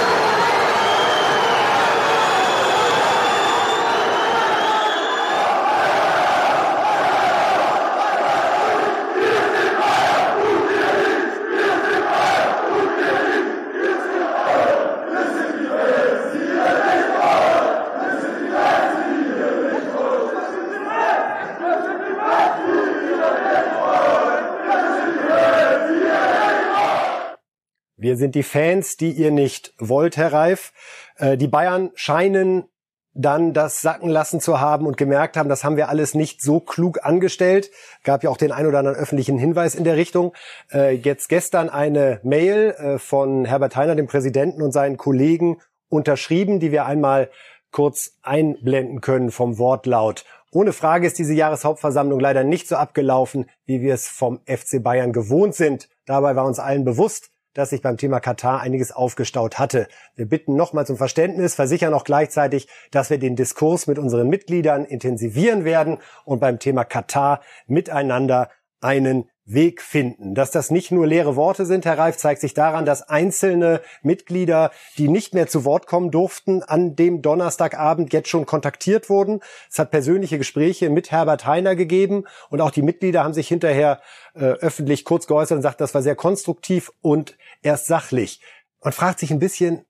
[28.11, 30.73] Wir sind die Fans, die ihr nicht wollt, Herr Reif.
[31.15, 32.65] Äh, die Bayern scheinen
[33.13, 36.59] dann das sacken lassen zu haben und gemerkt haben, das haben wir alles nicht so
[36.59, 37.71] klug angestellt.
[38.03, 40.33] Gab ja auch den ein oder anderen öffentlichen Hinweis in der Richtung.
[40.73, 46.59] Äh, jetzt gestern eine Mail äh, von Herbert Heiner, dem Präsidenten und seinen Kollegen unterschrieben,
[46.59, 47.29] die wir einmal
[47.71, 50.25] kurz einblenden können vom Wortlaut.
[50.51, 55.13] Ohne Frage ist diese Jahreshauptversammlung leider nicht so abgelaufen, wie wir es vom FC Bayern
[55.13, 55.87] gewohnt sind.
[56.05, 59.87] Dabei war uns allen bewusst, dass sich beim Thema Katar einiges aufgestaut hatte.
[60.15, 64.85] Wir bitten nochmal zum Verständnis, versichern auch gleichzeitig, dass wir den Diskurs mit unseren Mitgliedern
[64.85, 70.35] intensivieren werden und beim Thema Katar miteinander einen Weg finden.
[70.35, 74.71] Dass das nicht nur leere Worte sind, Herr Reif, zeigt sich daran, dass einzelne Mitglieder,
[74.97, 79.41] die nicht mehr zu Wort kommen durften, an dem Donnerstagabend jetzt schon kontaktiert wurden.
[79.69, 83.99] Es hat persönliche Gespräche mit Herbert Heiner gegeben und auch die Mitglieder haben sich hinterher
[84.33, 88.41] äh, öffentlich kurz geäußert und sagt, das war sehr konstruktiv und erst sachlich.
[88.83, 89.85] Man fragt sich ein bisschen,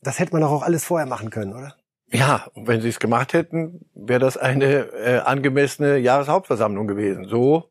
[0.00, 1.76] das hätte man doch auch alles vorher machen können, oder?
[2.10, 7.26] Ja, wenn sie es gemacht hätten, wäre das eine äh, angemessene Jahreshauptversammlung gewesen.
[7.28, 7.70] So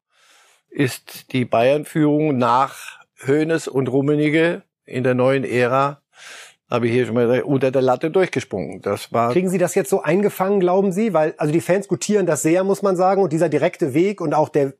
[0.69, 6.01] ist die Bayern-Führung nach Hoeneß und Rummenigge in der neuen Ära
[6.69, 8.81] habe ich hier schon mal unter der Latte durchgesprungen.
[8.81, 11.13] Das war Kriegen Sie das jetzt so eingefangen, glauben Sie?
[11.13, 14.33] Weil also die Fans gutieren das sehr, muss man sagen, und dieser direkte Weg und
[14.33, 14.73] auch der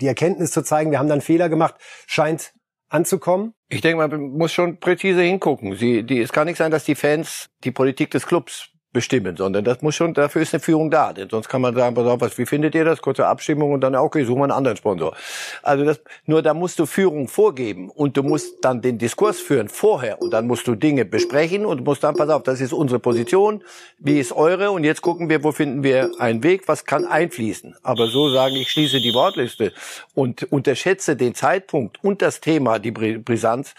[0.00, 1.74] die Erkenntnis zu zeigen, wir haben dann Fehler gemacht,
[2.06, 2.52] scheint
[2.88, 3.54] anzukommen.
[3.68, 5.76] Ich denke, man muss schon präzise hingucken.
[5.76, 9.64] Sie, die, es kann nicht sein, dass die Fans die Politik des Clubs bestimmen, sondern
[9.64, 11.12] das muss schon, dafür ist eine Führung da.
[11.12, 13.00] Denn sonst kann man sagen, pass auf, was, wie findet ihr das?
[13.00, 15.14] Kurze Abstimmung und dann, okay, suchen wir einen anderen Sponsor.
[15.62, 19.68] Also das, nur da musst du Führung vorgeben und du musst dann den Diskurs führen
[19.68, 22.98] vorher und dann musst du Dinge besprechen und musst dann, pass auf, das ist unsere
[22.98, 23.62] Position,
[23.98, 27.76] wie ist eure und jetzt gucken wir, wo finden wir einen Weg, was kann einfließen.
[27.82, 29.72] Aber so sagen, ich schließe die Wortliste
[30.14, 33.74] und unterschätze den Zeitpunkt und das Thema, die Brisanz,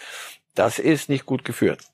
[0.54, 1.91] das ist nicht gut geführt.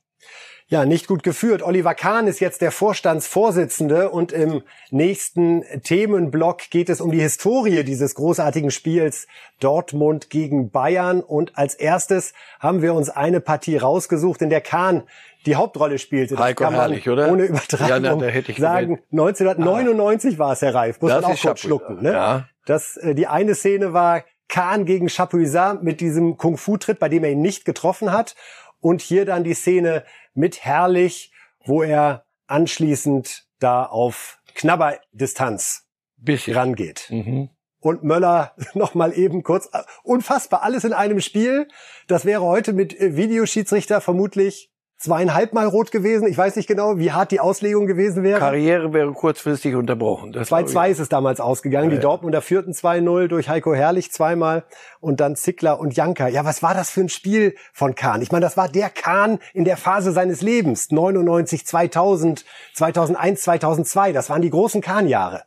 [0.71, 1.63] Ja, nicht gut geführt.
[1.63, 7.85] Oliver Kahn ist jetzt der Vorstandsvorsitzende und im nächsten Themenblock geht es um die Historie
[7.85, 9.29] dieses großartigen Spiels
[9.61, 11.23] Dortmund gegen Bayern.
[11.23, 15.05] Und als erstes haben wir uns eine Partie rausgesucht, in der Kahn
[15.47, 16.35] die Hauptrolle spielte.
[16.35, 17.33] Das Heiko kann man herrlich, oder?
[17.33, 18.99] ohne Übertragung ja, na, da hätte ich sagen.
[19.11, 20.39] 1999 ah.
[20.39, 21.01] war es, Herr Reif.
[21.01, 22.03] Muss das man auch kurz schlucken.
[22.03, 22.13] Ne?
[22.13, 22.49] Ja.
[22.67, 27.31] Das, äh, die eine Szene war Kahn gegen Chapuisat mit diesem Kung-Fu-Tritt, bei dem er
[27.31, 28.35] ihn nicht getroffen hat.
[28.81, 31.33] Und hier dann die Szene mit Herrlich,
[31.65, 36.57] wo er anschließend da auf Knabberdistanz Bisschen.
[36.57, 37.07] rangeht.
[37.11, 37.51] Mhm.
[37.81, 39.71] Und Möller nochmal eben kurz,
[40.03, 41.69] unfassbar, alles in einem Spiel.
[42.07, 46.27] Das wäre heute mit Videoschiedsrichter vermutlich zweieinhalb Mal rot gewesen.
[46.27, 48.41] Ich weiß nicht genau, wie hart die Auslegung gewesen wäre.
[48.41, 50.35] Karriere wäre kurzfristig unterbrochen.
[50.35, 51.91] 2-2 ist es damals ausgegangen.
[51.91, 54.65] Ja, die Dortmunder führten 2-0 durch Heiko Herrlich zweimal
[55.01, 56.29] und dann Zickler und Janka.
[56.29, 58.23] Ja, was war das für ein Spiel von Kahn?
[58.23, 60.91] Ich meine, das war der Kahn in der Phase seines Lebens.
[60.91, 64.13] 99, 2000, 2001, 2002.
[64.13, 65.45] Das waren die großen Kahn-Jahre.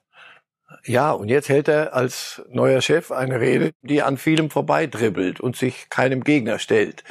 [0.83, 5.55] Ja, und jetzt hält er als neuer Chef eine Rede, die an vielem vorbeidribbelt und
[5.55, 7.03] sich keinem Gegner stellt.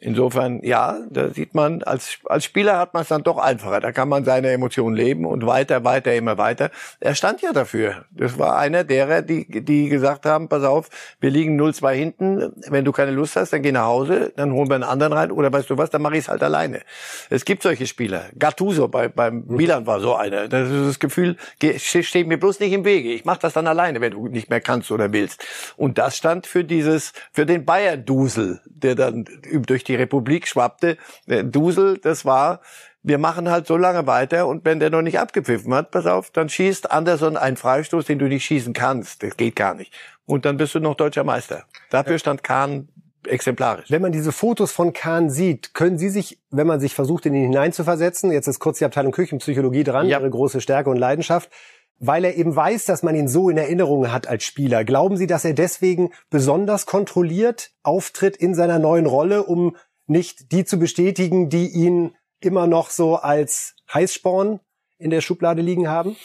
[0.00, 3.80] Insofern, ja, da sieht man, als, als Spieler hat man es dann doch einfacher.
[3.80, 6.70] Da kann man seine Emotionen leben und weiter, weiter, immer weiter.
[7.00, 8.04] Er stand ja dafür.
[8.10, 10.88] Das war einer derer, die, die gesagt haben, pass auf,
[11.20, 12.52] wir liegen 0-2 hinten.
[12.68, 15.32] Wenn du keine Lust hast, dann geh nach Hause, dann holen wir einen anderen rein.
[15.32, 16.82] Oder weißt du was, dann mache ich es halt alleine.
[17.28, 18.26] Es gibt solche Spieler.
[18.38, 20.46] Gattuso bei, beim Milan war so einer.
[20.46, 21.36] Das ist das Gefühl,
[21.78, 23.12] steh mir bloß nicht im Wege.
[23.12, 25.44] Ich mache das dann alleine, wenn du nicht mehr kannst oder willst.
[25.76, 29.24] Und das stand für dieses, für den Bayern-Dusel, der dann
[29.66, 30.96] durch die Republik schwappte.
[31.26, 32.60] Dusel, das war,
[33.02, 36.30] wir machen halt so lange weiter und wenn der noch nicht abgepfiffen hat, pass auf,
[36.30, 39.22] dann schießt Anderson einen Freistoß, den du nicht schießen kannst.
[39.22, 39.92] Das geht gar nicht.
[40.26, 41.64] Und dann bist du noch deutscher Meister.
[41.90, 42.88] Dafür stand Kahn
[43.26, 43.90] exemplarisch.
[43.90, 47.34] Wenn man diese Fotos von Kahn sieht, können Sie sich, wenn man sich versucht, in
[47.34, 50.18] ihn hineinzuversetzen, jetzt ist kurz die Abteilung Küchenpsychologie dran, ja.
[50.18, 51.50] Ihre große Stärke und Leidenschaft,
[51.98, 54.84] weil er eben weiß, dass man ihn so in Erinnerung hat als Spieler.
[54.84, 60.64] Glauben Sie, dass er deswegen besonders kontrolliert auftritt in seiner neuen Rolle, um nicht die
[60.64, 64.60] zu bestätigen, die ihn immer noch so als Heißsporn
[64.98, 66.16] in der Schublade liegen haben?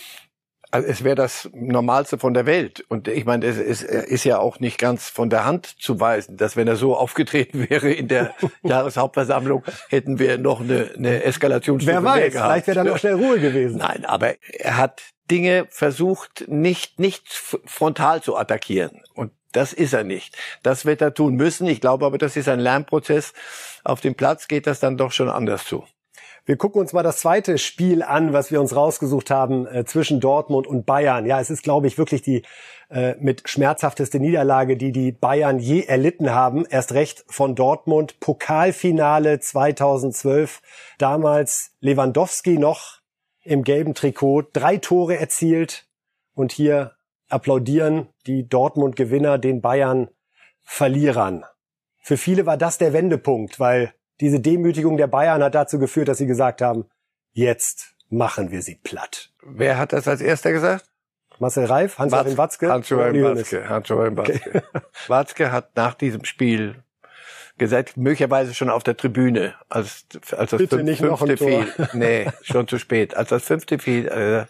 [0.74, 2.84] Also es wäre das Normalste von der Welt.
[2.90, 6.36] Und ich meine, es ist, ist, ja auch nicht ganz von der Hand zu weisen,
[6.36, 8.34] dass wenn er so aufgetreten wäre in der
[8.64, 11.80] Jahreshauptversammlung, hätten wir noch eine, eine Eskalation.
[11.86, 13.78] Wer weiß, vielleicht wäre dann noch schnell Ruhe gewesen.
[13.78, 17.28] Nein, aber er hat Dinge versucht, nicht, nicht
[17.66, 19.02] frontal zu attackieren.
[19.14, 20.36] Und das ist er nicht.
[20.64, 21.68] Das wird er tun müssen.
[21.68, 23.34] Ich glaube aber, das ist ein Lernprozess.
[23.84, 25.86] Auf dem Platz geht das dann doch schon anders zu.
[26.46, 30.20] Wir gucken uns mal das zweite Spiel an, was wir uns rausgesucht haben äh, zwischen
[30.20, 31.26] Dortmund und Bayern.
[31.26, 32.44] Ja, es ist, glaube ich, wirklich die
[32.90, 36.66] äh, mit schmerzhafteste Niederlage, die die Bayern je erlitten haben.
[36.70, 38.20] Erst recht von Dortmund.
[38.20, 40.62] Pokalfinale 2012.
[40.98, 43.00] Damals Lewandowski noch
[43.44, 44.44] im gelben Trikot.
[44.54, 45.86] Drei Tore erzielt.
[46.34, 46.94] Und hier
[47.30, 51.46] applaudieren die Dortmund-Gewinner den Bayern-Verlierern.
[52.00, 56.18] Für viele war das der Wendepunkt, weil diese Demütigung der Bayern hat dazu geführt, dass
[56.18, 56.86] sie gesagt haben,
[57.32, 59.32] jetzt machen wir sie platt.
[59.42, 60.90] Wer hat das als erster gesagt?
[61.40, 62.70] Marcel Reif, Hans-Joachim Watzke?
[62.70, 63.70] Hans-Joachim Watzke.
[63.70, 64.50] Hans-Joachim Watzke.
[64.50, 64.62] Okay.
[65.08, 66.84] Watzke hat nach diesem Spiel
[67.58, 71.68] gesagt, möglicherweise schon auf der Tribüne, als, als das Bitte fünf, fünfte fiel.
[71.94, 73.16] Nee, schon zu spät.
[73.16, 74.46] Als das fünfte fiel, äh,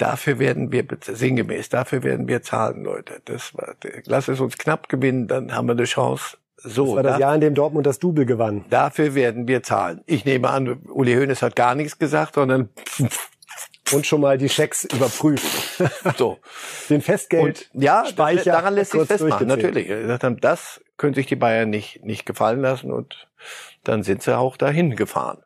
[0.00, 3.20] Dafür werden wir sinngemäß, dafür werden wir zahlen, Leute.
[3.26, 3.74] Das war,
[4.06, 6.38] lass es uns knapp gewinnen, dann haben wir eine Chance.
[6.56, 8.64] So, das war das da- Jahr, in dem Dortmund das Double gewann.
[8.70, 10.00] Dafür werden wir zahlen.
[10.06, 12.70] Ich nehme an, Uli Hoeneß hat gar nichts gesagt, sondern
[13.92, 15.44] Und schon mal die Schecks überprüft.
[16.16, 16.38] so.
[16.88, 17.68] Den Festgeld.
[17.74, 19.90] Und ja, Speicher daran lässt sich festmachen, natürlich.
[20.40, 23.26] Das können sich die Bayern nicht, nicht gefallen lassen und
[23.84, 25.42] dann sind sie auch dahin gefahren.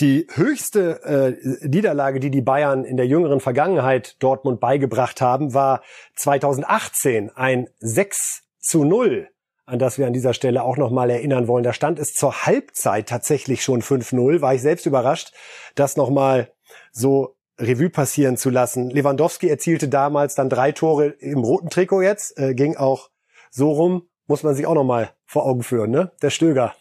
[0.00, 5.82] Die höchste äh, Niederlage, die die Bayern in der jüngeren Vergangenheit Dortmund beigebracht haben, war
[6.16, 9.30] 2018 ein 6 zu 0,
[9.64, 11.64] an das wir an dieser Stelle auch nochmal erinnern wollen.
[11.64, 14.42] Da stand es zur Halbzeit tatsächlich schon 5-0.
[14.42, 15.32] War ich selbst überrascht,
[15.76, 16.52] das nochmal
[16.92, 18.90] so Revue passieren zu lassen.
[18.90, 23.08] Lewandowski erzielte damals dann drei Tore im roten Trikot jetzt, äh, ging auch
[23.50, 26.12] so rum, muss man sich auch nochmal vor Augen führen, ne?
[26.22, 26.74] Der Stöger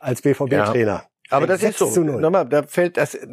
[0.00, 1.04] als BVB-Trainer.
[1.30, 1.86] Aber Ein das ist 6 so.
[1.90, 2.20] zu 0.
[2.20, 3.26] Nochmal, da fällt das äh,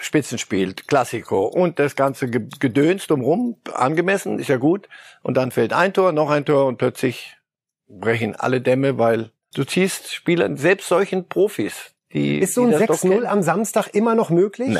[0.00, 4.88] Spitzenspiel, Klassiko und das ganze Ge- Gedöns drumherum, angemessen, ist ja gut.
[5.22, 7.36] Und dann fällt ein Tor, noch ein Tor und plötzlich
[7.88, 12.72] brechen alle Dämme, weil du ziehst Spieler, selbst solchen Profis, die Ist so ein die
[12.74, 13.26] das doch 6-0 kennen.
[13.26, 14.68] am Samstag immer noch möglich?
[14.68, 14.78] Nee,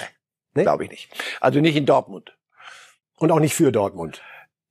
[0.54, 0.62] Nee?
[0.62, 1.10] glaube ich nicht.
[1.40, 2.36] Also nicht in Dortmund.
[3.16, 4.22] Und auch nicht für Dortmund.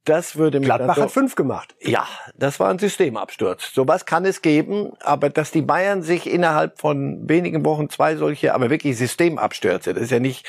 [0.06, 1.76] Das würde mir Gladbach dann hat fünf gemacht.
[1.82, 3.74] Ja, das war ein Systemabsturz.
[3.74, 8.54] Sowas kann es geben, aber dass die Bayern sich innerhalb von wenigen Wochen zwei solche,
[8.54, 10.48] aber wirklich Systemabstürze, das ist ja nicht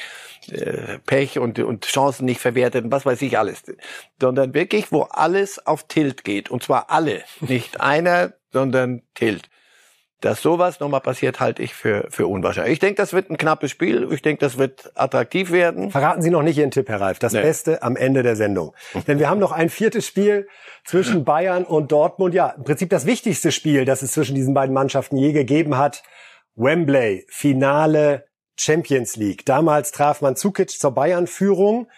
[0.50, 3.62] äh, Pech und, und Chancen nicht verwertet und was weiß ich alles,
[4.20, 6.50] sondern wirklich, wo alles auf Tilt geht.
[6.50, 9.48] Und zwar alle, nicht einer, sondern Tilt.
[10.22, 12.72] Dass sowas nochmal passiert, halte ich für, für unwahrscheinlich.
[12.74, 14.08] Ich denke, das wird ein knappes Spiel.
[14.10, 15.90] Ich denke, das wird attraktiv werden.
[15.90, 17.18] Verraten Sie noch nicht Ihren Tipp, Herr Reif.
[17.18, 17.42] Das Nee.
[17.42, 18.74] Beste am Ende der Sendung.
[19.06, 20.48] Denn wir haben noch ein viertes Spiel
[20.84, 22.32] zwischen Bayern und Dortmund.
[22.32, 26.02] Ja, im Prinzip das wichtigste Spiel, das es zwischen diesen beiden Mannschaften je gegeben hat.
[26.54, 28.24] Wembley, Finale
[28.58, 29.44] Champions League.
[29.44, 31.88] Damals traf man Zukic zur Bayern-Führung.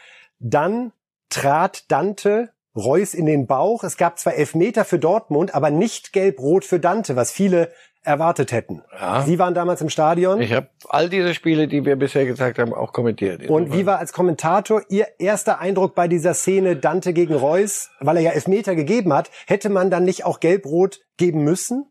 [0.40, 0.92] Dann
[1.30, 3.84] trat Dante Reus in den Bauch.
[3.84, 7.72] Es gab zwar Elfmeter für Dortmund, aber nicht gelb-rot für Dante, was viele
[8.02, 8.82] erwartet hätten.
[8.92, 9.22] Ja.
[9.22, 10.40] Sie waren damals im Stadion.
[10.40, 13.48] Ich habe all diese Spiele, die wir bisher gesagt haben, auch kommentiert.
[13.50, 17.90] Und wie war als Kommentator Ihr erster Eindruck bei dieser Szene Dante gegen Reus?
[18.00, 21.90] Weil er ja Elfmeter gegeben hat, hätte man dann nicht auch gelb-rot geben müssen?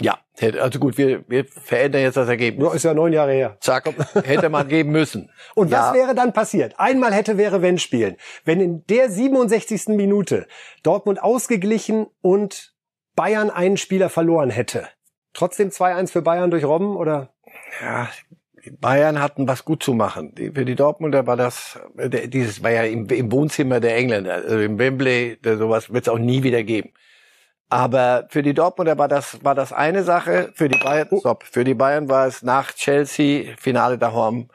[0.00, 2.66] Ja, hätte- also gut, wir, wir verändern jetzt das Ergebnis.
[2.66, 3.58] Ja, ist ja neun Jahre her.
[3.60, 3.84] Zack,
[4.24, 5.30] hätte man geben müssen.
[5.54, 6.74] Und ja, was wäre dann passiert?
[6.78, 8.16] Einmal hätte, wäre, wenn spielen.
[8.44, 9.88] Wenn in der 67.
[9.88, 10.46] Minute
[10.82, 12.73] Dortmund ausgeglichen und
[13.16, 14.88] Bayern einen Spieler verloren hätte.
[15.32, 17.34] Trotzdem 2-1 für Bayern durch Robben oder?
[17.82, 18.08] ja,
[18.80, 20.34] Bayern hatten was gut zu machen.
[20.36, 24.78] Für die Dortmunder war das, dieses war ja im, im Wohnzimmer der Engländer, also im
[24.78, 26.90] Wembley, sowas wird es auch nie wieder geben.
[27.68, 31.64] Aber für die Dortmunder war das, war das eine Sache, für die Bayern, stopp, für
[31.64, 34.48] die Bayern war es nach Chelsea, Finale daheim,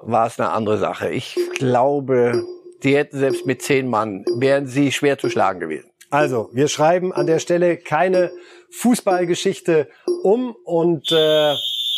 [0.00, 1.10] war es eine andere Sache.
[1.10, 2.44] Ich glaube,
[2.82, 5.89] die hätten selbst mit zehn Mann, wären sie schwer zu schlagen gewesen.
[6.10, 8.32] Also, wir schreiben an der Stelle keine
[8.70, 9.88] Fußballgeschichte
[10.22, 11.54] um und äh,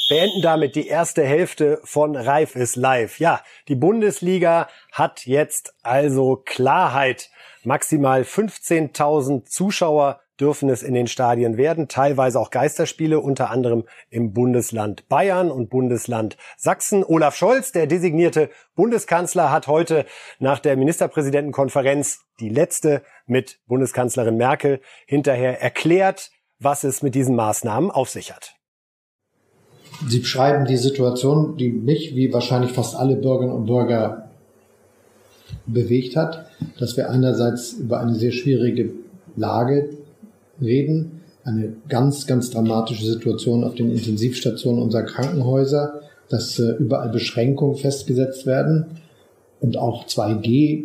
[0.08, 3.18] beenden damit die erste Hälfte von Reif ist live.
[3.18, 7.30] Ja, die Bundesliga hat jetzt also Klarheit.
[7.64, 14.32] Maximal 15.000 Zuschauer dürfen es in den Stadien werden, teilweise auch Geisterspiele, unter anderem im
[14.32, 17.04] Bundesland Bayern und Bundesland Sachsen.
[17.04, 20.06] Olaf Scholz, der designierte Bundeskanzler, hat heute
[20.38, 27.90] nach der Ministerpräsidentenkonferenz, die letzte mit Bundeskanzlerin Merkel, hinterher erklärt, was es mit diesen Maßnahmen
[27.90, 28.54] auf sich hat.
[30.08, 34.30] Sie beschreiben die Situation, die mich wie wahrscheinlich fast alle Bürgerinnen und Bürger
[35.66, 36.46] bewegt hat,
[36.78, 38.94] dass wir einerseits über eine sehr schwierige
[39.36, 39.90] Lage
[40.60, 47.76] reden, eine ganz, ganz dramatische Situation auf den Intensivstationen unserer Krankenhäuser, dass äh, überall Beschränkungen
[47.76, 48.86] festgesetzt werden
[49.60, 50.84] und auch 2G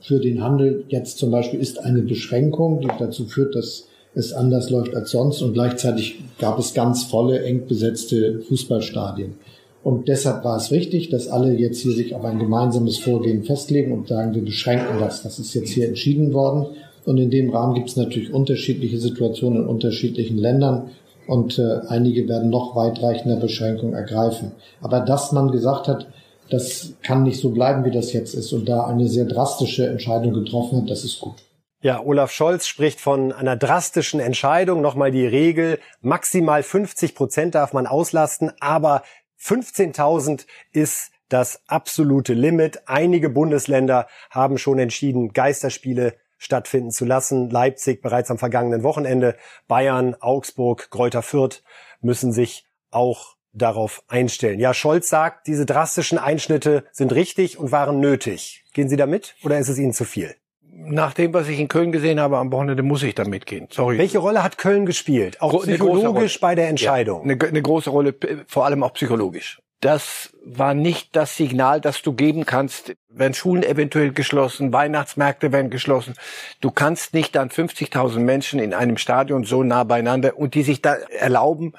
[0.00, 4.70] für den Handel jetzt zum Beispiel ist eine Beschränkung, die dazu führt, dass es anders
[4.70, 9.34] läuft als sonst und gleichzeitig gab es ganz volle, eng besetzte Fußballstadien.
[9.82, 13.92] Und deshalb war es wichtig, dass alle jetzt hier sich auf ein gemeinsames Vorgehen festlegen
[13.92, 15.22] und sagen, wir beschränken das.
[15.22, 16.66] Das ist jetzt hier entschieden worden.
[17.10, 20.92] Und in dem Rahmen gibt es natürlich unterschiedliche Situationen in unterschiedlichen Ländern
[21.26, 24.52] und äh, einige werden noch weitreichender Beschränkungen ergreifen.
[24.80, 26.06] Aber dass man gesagt hat,
[26.50, 30.34] das kann nicht so bleiben, wie das jetzt ist und da eine sehr drastische Entscheidung
[30.34, 31.34] getroffen hat, das ist gut.
[31.82, 34.80] Ja, Olaf Scholz spricht von einer drastischen Entscheidung.
[34.80, 39.02] Nochmal die Regel, maximal 50 Prozent darf man auslasten, aber
[39.40, 42.82] 15.000 ist das absolute Limit.
[42.86, 47.50] Einige Bundesländer haben schon entschieden, Geisterspiele stattfinden zu lassen.
[47.50, 49.36] Leipzig bereits am vergangenen Wochenende,
[49.68, 51.62] Bayern, Augsburg, Greuther Fürth
[52.00, 54.58] müssen sich auch darauf einstellen.
[54.58, 58.64] Ja, Scholz sagt, diese drastischen Einschnitte sind richtig und waren nötig.
[58.72, 60.34] Gehen Sie damit oder ist es Ihnen zu viel?
[60.72, 63.66] Nach dem, was ich in Köln gesehen habe am Wochenende, muss ich da mitgehen.
[63.70, 63.98] Sorry.
[63.98, 65.42] Welche Rolle hat Köln gespielt?
[65.42, 67.28] Auch Gro- psychologisch bei der Entscheidung.
[67.28, 68.14] Ja, eine, eine große Rolle,
[68.46, 69.60] vor allem auch psychologisch.
[69.80, 75.70] Das war nicht das Signal, das du geben kannst, wenn Schulen eventuell geschlossen, Weihnachtsmärkte werden
[75.70, 76.14] geschlossen.
[76.60, 80.82] Du kannst nicht dann 50.000 Menschen in einem Stadion so nah beieinander und die sich
[80.82, 81.72] da erlauben,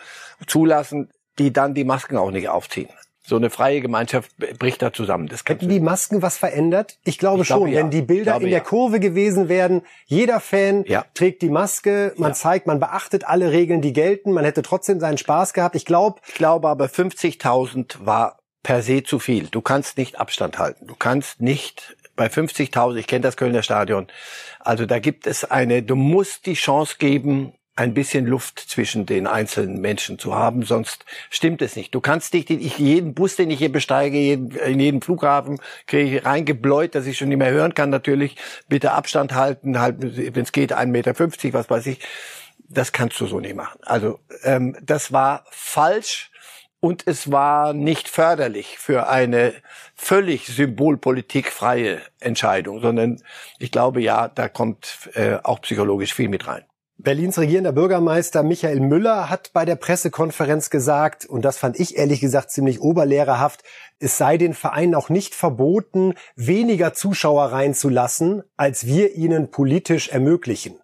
[0.48, 2.90] zulassen, die dann die Masken auch nicht aufziehen.
[3.32, 4.30] So eine freie Gemeinschaft
[4.60, 5.30] bricht da zusammen.
[5.30, 6.98] Das Hätten die Masken was verändert?
[7.06, 7.72] Ich glaube Ich glaube, schon.
[7.72, 7.80] ja.
[7.80, 8.64] Wenn die Bilder glaube, in der ja.
[8.66, 11.06] Kurve gewesen wären, jeder Fan Ja.
[11.14, 15.18] trägt die Maske, man zeigt, man beachtet alle Regeln, die gelten, man hätte trotzdem seinen
[15.18, 15.78] Spaß gehabt.
[15.78, 19.48] Ich glaube, Ich glaube aber 50.000 war per se zu viel.
[19.48, 20.88] Du kannst nicht Abstand halten.
[20.88, 24.08] Du kannst nicht bei 50.000, ich kenne das Kölner Stadion,
[24.60, 29.28] also da gibt es eine, du musst die Chance geben, ein bisschen Luft zwischen den
[29.28, 31.96] einzelnen Menschen zu haben, sonst stimmt es nicht.
[31.96, 36.18] Du kannst nicht, ich, jeden Bus, den ich hier besteige, jeden, in jedem Flughafen kriege
[36.18, 38.36] ich reingebläut, dass ich schon nicht mehr hören kann natürlich.
[38.68, 42.00] Bitte Abstand halten, halt, wenn es geht, 1,50 Meter, was weiß ich.
[42.68, 43.80] Das kannst du so nicht machen.
[43.84, 46.32] Also ähm, das war falsch
[46.82, 49.54] und es war nicht förderlich für eine
[49.96, 53.22] völlig symbolpolitikfreie Entscheidung, sondern
[53.60, 56.64] ich glaube ja, da kommt äh, auch psychologisch viel mit rein.
[57.04, 62.20] Berlins regierender Bürgermeister Michael Müller hat bei der Pressekonferenz gesagt, und das fand ich ehrlich
[62.20, 63.64] gesagt ziemlich oberlehrerhaft,
[63.98, 70.81] es sei den Vereinen auch nicht verboten, weniger Zuschauer reinzulassen, als wir ihnen politisch ermöglichen.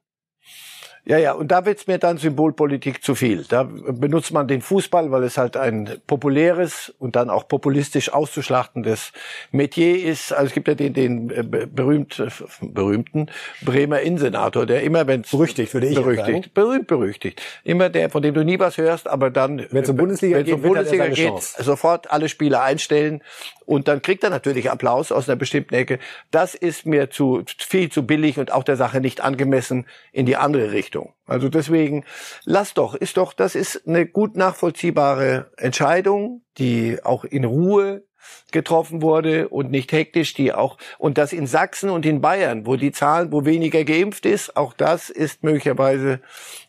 [1.09, 3.45] Ja, ja, und da wird's mir dann Symbolpolitik zu viel.
[3.47, 9.13] Da benutzt man den Fußball, weil es halt ein populäres und dann auch populistisch auszuschlachtendes
[9.51, 10.33] Metier ist.
[10.33, 12.27] Also es gibt ja den, den äh, be- berühmt, äh,
[12.59, 13.27] berühmten
[13.61, 18.33] Bremer Innensenator, der immer, wenn Berüchtigt, würde ich berüchtigt, berühmt berüchtigt, immer der, von dem
[18.33, 21.31] du nie was hörst, aber dann, um Bundesliga wenn's um geht, wird er Bundesliga geht,
[21.65, 23.21] sofort alle Spieler einstellen
[23.65, 25.99] und dann kriegt er natürlich Applaus aus einer bestimmten Ecke.
[26.31, 30.35] Das ist mir zu viel zu billig und auch der Sache nicht angemessen in die
[30.35, 30.96] andere Richtung.
[31.25, 32.05] Also deswegen
[32.45, 38.03] lass doch, ist doch, das ist eine gut nachvollziehbare Entscheidung, die auch in Ruhe
[38.51, 42.75] getroffen wurde und nicht hektisch, die auch und das in Sachsen und in Bayern, wo
[42.75, 46.19] die Zahlen, wo weniger geimpft ist, auch das ist möglicherweise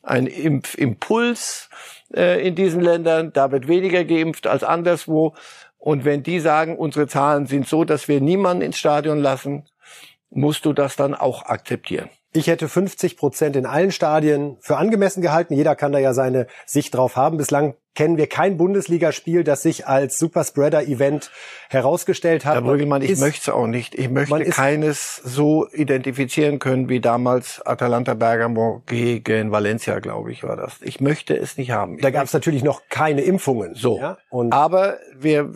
[0.02, 1.68] ein Impfimpuls
[2.14, 3.32] äh, in diesen Ländern.
[3.32, 5.34] Da wird weniger geimpft als anderswo.
[5.78, 9.66] Und wenn die sagen, unsere Zahlen sind so, dass wir niemanden ins Stadion lassen,
[10.30, 12.10] musst du das dann auch akzeptieren.
[12.32, 15.54] Ich hätte 50 Prozent in allen Stadien für angemessen gehalten.
[15.54, 17.38] Jeder kann da ja seine Sicht drauf haben.
[17.38, 21.30] Bislang kennen wir kein Bundesligaspiel, das sich als Superspreader-Event
[21.68, 22.54] herausgestellt hat.
[22.54, 23.94] Herr Brüggelmann, ich möchte es auch nicht.
[23.96, 30.56] Ich möchte keines so identifizieren können wie damals Atalanta Bergamo gegen Valencia, glaube ich, war
[30.56, 30.80] das.
[30.80, 31.98] Ich möchte es nicht haben.
[31.98, 33.74] Da gab es natürlich noch keine Impfungen.
[33.74, 33.98] So.
[33.98, 34.18] Ja?
[34.50, 35.50] Aber wir,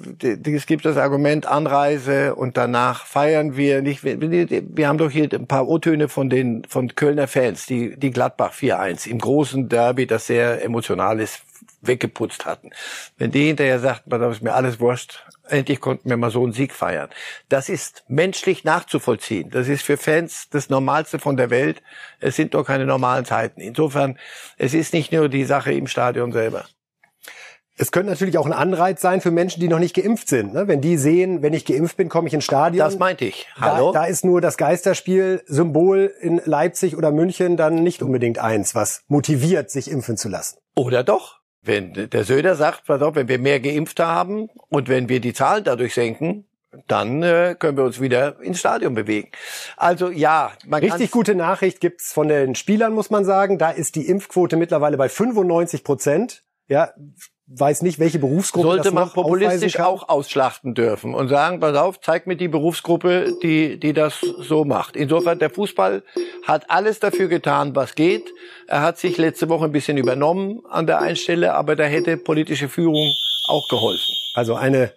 [0.45, 4.05] es gibt das Argument Anreise und danach feiern wir nicht.
[4.05, 7.97] Wir, wir wir haben doch hier ein paar O-Töne von den, von Kölner Fans, die,
[7.97, 11.43] die Gladbach 4-1 im großen Derby, das sehr emotional ist,
[11.83, 12.70] weggeputzt hatten.
[13.18, 16.43] Wenn die hinterher sagt, man, das ist mir alles wurscht, endlich konnten wir mal so
[16.43, 17.11] einen Sieg feiern.
[17.49, 19.51] Das ist menschlich nachzuvollziehen.
[19.51, 21.83] Das ist für Fans das Normalste von der Welt.
[22.20, 23.61] Es sind doch keine normalen Zeiten.
[23.61, 24.18] Insofern,
[24.57, 26.64] es ist nicht nur die Sache im Stadion selber.
[27.76, 30.55] es könnte natürlich auch ein Anreiz sein für Menschen, die noch nicht geimpft sind.
[30.55, 30.68] Ne?
[30.68, 32.85] Wenn die sehen, wenn ich geimpft bin, komme ich ins Stadion.
[32.85, 33.49] Das meinte ich.
[33.57, 33.93] Da, Hallo?
[33.93, 39.70] da ist nur das Geisterspiel-Symbol in Leipzig oder München dann nicht unbedingt eins, was motiviert,
[39.70, 40.59] sich impfen zu lassen.
[40.76, 41.41] Oder doch?
[41.62, 45.32] Wenn der Söder sagt, pass auf, wenn wir mehr Geimpfte haben und wenn wir die
[45.32, 46.44] Zahlen dadurch senken,
[46.88, 49.30] dann äh, können wir uns wieder ins Stadion bewegen.
[49.76, 53.58] Also ja, man Richtig gute Nachricht gibt's von den Spielern, muss man sagen.
[53.58, 56.42] Da ist die Impfquote mittlerweile bei 95 Prozent.
[56.68, 56.92] Ja,
[57.47, 61.76] weiß nicht, welche Berufsgruppe sollte das man noch populistisch auch ausschlachten dürfen und sagen, pass
[61.76, 64.97] auf, zeig mir die Berufsgruppe, die, die das so macht.
[64.97, 66.03] Insofern, der Fußball
[66.47, 68.32] hat alles dafür getan, was geht.
[68.68, 72.16] Er hat sich letzte Woche ein bisschen übernommen an der einen Stelle, aber da hätte
[72.16, 73.12] politische Führung
[73.49, 74.14] auch geholfen.
[74.34, 74.93] Also eine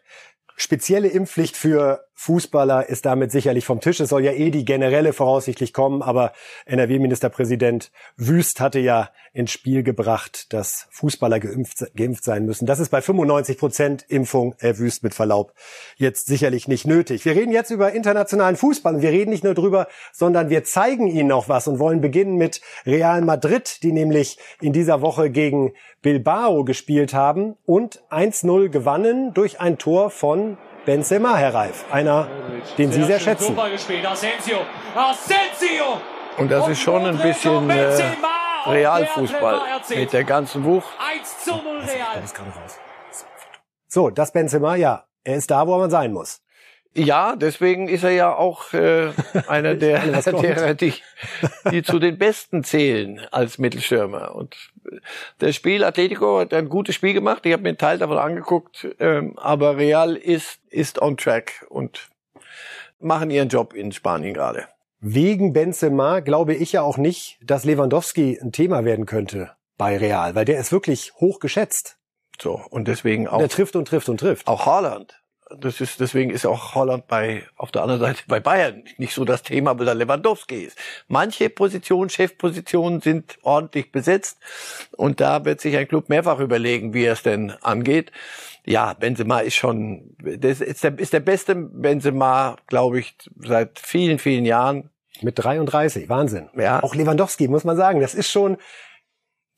[0.55, 3.99] spezielle Impfpflicht für Fußballer ist damit sicherlich vom Tisch.
[3.99, 6.31] Es soll ja eh die generelle voraussichtlich kommen, aber
[6.65, 12.65] NRW-Ministerpräsident Wüst hatte ja ins Spiel gebracht, dass Fußballer geimpft, geimpft sein müssen.
[12.65, 15.53] Das ist bei 95 Prozent Impfung, Herr Wüst mit Verlaub,
[15.97, 17.25] jetzt sicherlich nicht nötig.
[17.25, 21.07] Wir reden jetzt über internationalen Fußball und wir reden nicht nur drüber, sondern wir zeigen
[21.07, 25.73] Ihnen noch was und wollen beginnen mit Real Madrid, die nämlich in dieser Woche gegen
[26.01, 31.85] Bilbao gespielt haben und 1-0 gewannen durch ein Tor von Benzema, Herr Reif.
[31.91, 32.27] Einer,
[32.77, 33.57] den Sie sehr schätzen.
[36.37, 38.15] Und das ist schon ein bisschen äh,
[38.67, 40.87] Realfußball mit der ganzen Wucht.
[41.17, 42.23] 1 zu 0 Real.
[42.23, 42.77] ist gerade raus.
[43.87, 46.41] So, das Benzema, ja, er ist da, wo man sein muss.
[46.95, 49.11] Ja, deswegen ist er ja auch äh,
[49.47, 50.93] einer der, derer, die,
[51.69, 54.33] die zu den Besten zählen als Mittelstürmer.
[54.33, 54.55] Und
[55.39, 57.45] das Spiel Atletico hat ein gutes Spiel gemacht.
[57.45, 62.09] Ich habe mir einen Teil davon angeguckt, ähm, aber Real ist ist on track und
[62.99, 64.65] machen ihren Job in Spanien gerade.
[64.99, 70.35] Wegen Benzema glaube ich ja auch nicht, dass Lewandowski ein Thema werden könnte bei Real,
[70.35, 71.97] weil der ist wirklich hoch geschätzt.
[72.41, 74.47] So und deswegen auch Der trifft und trifft und trifft.
[74.47, 75.21] auch Haaland.
[75.59, 79.25] Das ist, deswegen ist auch Holland bei, auf der anderen Seite bei Bayern nicht so
[79.25, 80.77] das Thema, weil da Lewandowski ist.
[81.07, 84.39] Manche Positionen, Chefpositionen sind ordentlich besetzt
[84.97, 88.11] und da wird sich ein Club mehrfach überlegen, wie er es denn angeht.
[88.65, 94.17] Ja, Benzema ist schon, das ist der, ist der beste Benzema, glaube ich, seit vielen,
[94.17, 94.89] vielen Jahren.
[95.21, 96.49] Mit 33, Wahnsinn.
[96.57, 96.83] Ja.
[96.83, 98.57] Auch Lewandowski, muss man sagen, das ist schon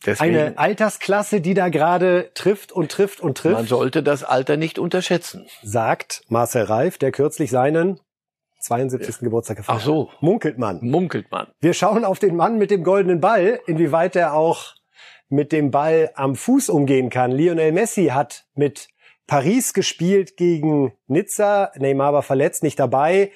[0.05, 4.55] Deswegen, eine Altersklasse, die da gerade trifft und trifft und man trifft, sollte das Alter
[4.57, 5.47] nicht unterschätzen.
[5.63, 7.99] sagt Marcel Reif, der kürzlich seinen
[8.59, 9.19] 72.
[9.19, 10.11] Geburtstag gefeiert Ach so.
[10.11, 10.21] hat.
[10.21, 10.79] Munkelt man.
[10.81, 11.47] Munkelt man.
[11.59, 14.75] Wir schauen auf den Mann mit dem goldenen Ball, inwieweit er auch
[15.29, 17.31] mit dem Ball am Fuß umgehen kann.
[17.31, 18.89] Lionel Messi hat mit
[19.25, 21.71] Paris gespielt gegen Nizza.
[21.77, 23.31] Neymar war verletzt, nicht dabei.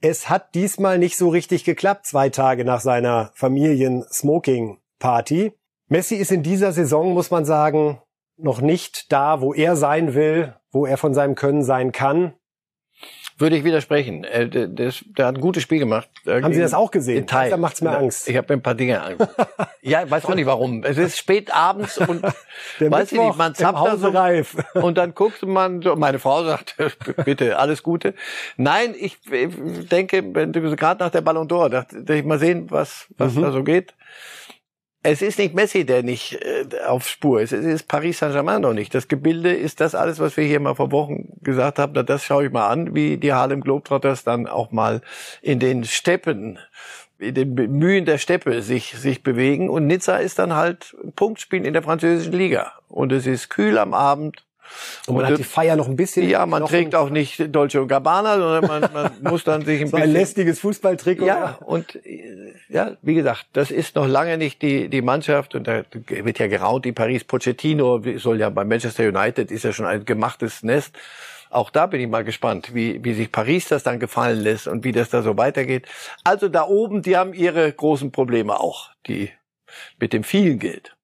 [0.00, 3.32] Es hat diesmal nicht so richtig geklappt, zwei Tage nach seiner
[4.98, 5.52] Familien-Smoking-Party.
[5.88, 8.00] Messi ist in dieser Saison, muss man sagen,
[8.36, 12.34] noch nicht da, wo er sein will, wo er von seinem Können sein kann.
[13.38, 14.24] Würde ich widersprechen.
[14.24, 16.08] Äh, der, hat ein gutes Spiel gemacht.
[16.26, 17.24] Haben Sie das auch gesehen?
[17.26, 18.28] Da macht's mir Angst.
[18.28, 19.36] Ich habe mir ein paar Dinge angeguckt.
[19.82, 20.82] ja, ich weiß auch nicht warum.
[20.82, 22.24] Es ist spät abends und
[22.80, 24.56] Der weiß ich nicht, man zappt da so Reif.
[24.74, 26.76] und dann guckt man so, meine Frau sagt,
[27.24, 28.14] bitte, alles Gute.
[28.56, 33.42] Nein, ich denke, gerade nach der Ballon d'Or, dachte ich mal sehen, was, was Mhm.
[33.42, 33.94] da so geht.
[35.02, 37.52] Es ist nicht Messi, der nicht äh, auf Spur ist.
[37.52, 38.94] Es ist Paris Saint-Germain noch nicht.
[38.94, 41.92] Das Gebilde ist das alles, was wir hier mal vor Wochen gesagt haben.
[41.94, 45.00] Na, Das schaue ich mal an, wie die Harlem Globetrotters dann auch mal
[45.40, 46.58] in den Steppen,
[47.18, 49.70] in den Mühen der Steppe sich, sich bewegen.
[49.70, 52.72] Und Nizza ist dann halt Punktspiel in der französischen Liga.
[52.88, 54.47] Und es ist kühl am Abend.
[55.06, 56.28] Und man Und hat die Feier noch ein bisschen.
[56.28, 59.88] Ja, man trägt auch nicht Dolce und Gabbana, sondern man, man muss dann sich ein
[59.88, 61.26] so ein bisschen lästiges Fußballtrikot.
[61.26, 65.66] ja, und äh, ja, wie gesagt, das ist noch lange nicht die, die Mannschaft und
[65.66, 69.86] da wird ja geraunt, die Paris Pochettino soll ja bei Manchester United ist ja schon
[69.86, 70.96] ein gemachtes Nest.
[71.50, 74.84] Auch da bin ich mal gespannt, wie, wie sich Paris das dann gefallen lässt und
[74.84, 75.86] wie das da so weitergeht.
[76.24, 79.30] Also da oben, die haben ihre großen Probleme auch, die
[79.98, 80.94] mit dem vielen gilt.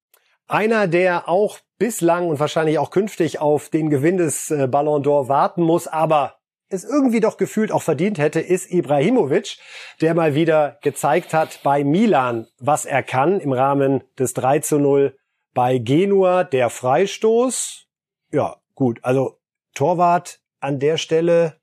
[0.46, 5.28] Einer, der auch bislang und wahrscheinlich auch künftig auf den Gewinn des äh, Ballon d'Or
[5.28, 9.58] warten muss, aber es irgendwie doch gefühlt auch verdient hätte, ist Ibrahimovic,
[10.00, 14.78] der mal wieder gezeigt hat bei Milan, was er kann im Rahmen des 3 zu
[14.78, 15.16] 0
[15.52, 16.44] bei Genua.
[16.44, 17.86] Der Freistoß,
[18.32, 19.38] ja gut, also
[19.74, 21.60] Torwart an der Stelle,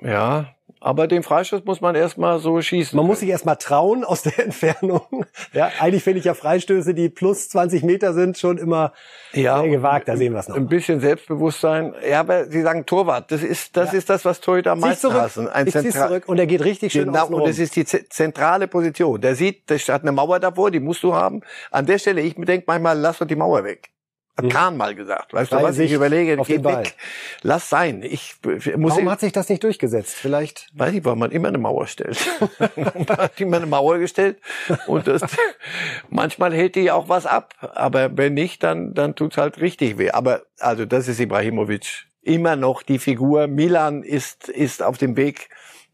[0.00, 0.51] Ja,
[0.82, 2.96] aber den Freistoß muss man erstmal so schießen.
[2.96, 5.24] man muss sich erstmal trauen aus der Entfernung.
[5.52, 8.92] Ja, eigentlich finde ich ja Freistöße, die plus 20 Meter sind, schon immer
[9.32, 10.08] ja, sehr gewagt.
[10.08, 10.56] Da sehen wir es noch.
[10.56, 11.94] Ein bisschen Selbstbewusstsein.
[12.08, 13.30] Ja, aber Sie sagen Torwart.
[13.30, 13.98] Das ist, das Ja.
[13.98, 15.48] ist das, was Torhüter am meisten hassen.
[15.48, 18.08] Ein ich Zentral- zurück und er geht richtig schön Genau, und das ist die ze-
[18.08, 19.20] zentrale Position.
[19.20, 21.40] Der sieht, da hat eine Mauer davor, die musst du haben.
[21.70, 23.88] An der Stelle, ich denke manchmal, lass doch die Mauer weg.
[24.34, 24.48] Hat.
[24.48, 25.34] Kahn mal gesagt.
[25.34, 25.78] Weißt du Freie was?
[25.78, 26.84] Ich überlege, auf den Ball.
[26.84, 26.96] weg.
[27.42, 28.02] Lass sein.
[28.02, 30.14] Ich ich muss Warum hat sich das nicht durchgesetzt?
[30.14, 32.18] Vielleicht weiß ich, warum man immer eine Mauer stellt.
[32.58, 34.38] man hat immer eine Mauer gestellt
[34.86, 35.22] und das,
[36.08, 40.10] manchmal hält die auch was ab, aber wenn nicht, dann dann tut's halt richtig weh.
[40.10, 43.48] Aber also das ist Ibrahimovic immer noch die Figur.
[43.48, 45.50] Milan ist ist auf dem Weg.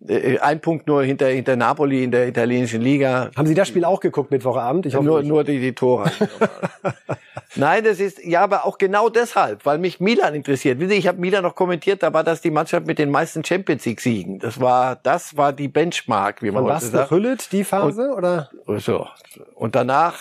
[0.06, 3.30] Äh, Ein Punkt nur hinter hinter Napoli in der italienischen Liga.
[3.36, 4.86] haben Sie das Spiel auch geguckt Mittwochabend?
[4.86, 5.28] Ich hoffe Nur, nicht.
[5.28, 6.10] nur die, die Tore.
[7.56, 10.78] Nein, das ist, ja, aber auch genau deshalb, weil mich Milan interessiert.
[10.78, 13.42] Wissen Sie, Ich habe Milan noch kommentiert, da war das die Mannschaft mit den meisten
[13.44, 14.38] Champions League Siegen.
[14.38, 17.10] Das war, das war die Benchmark, wie man Von heute was sagt.
[17.10, 18.50] Hüllet die Phase oder?
[18.78, 19.06] So.
[19.54, 20.16] Und danach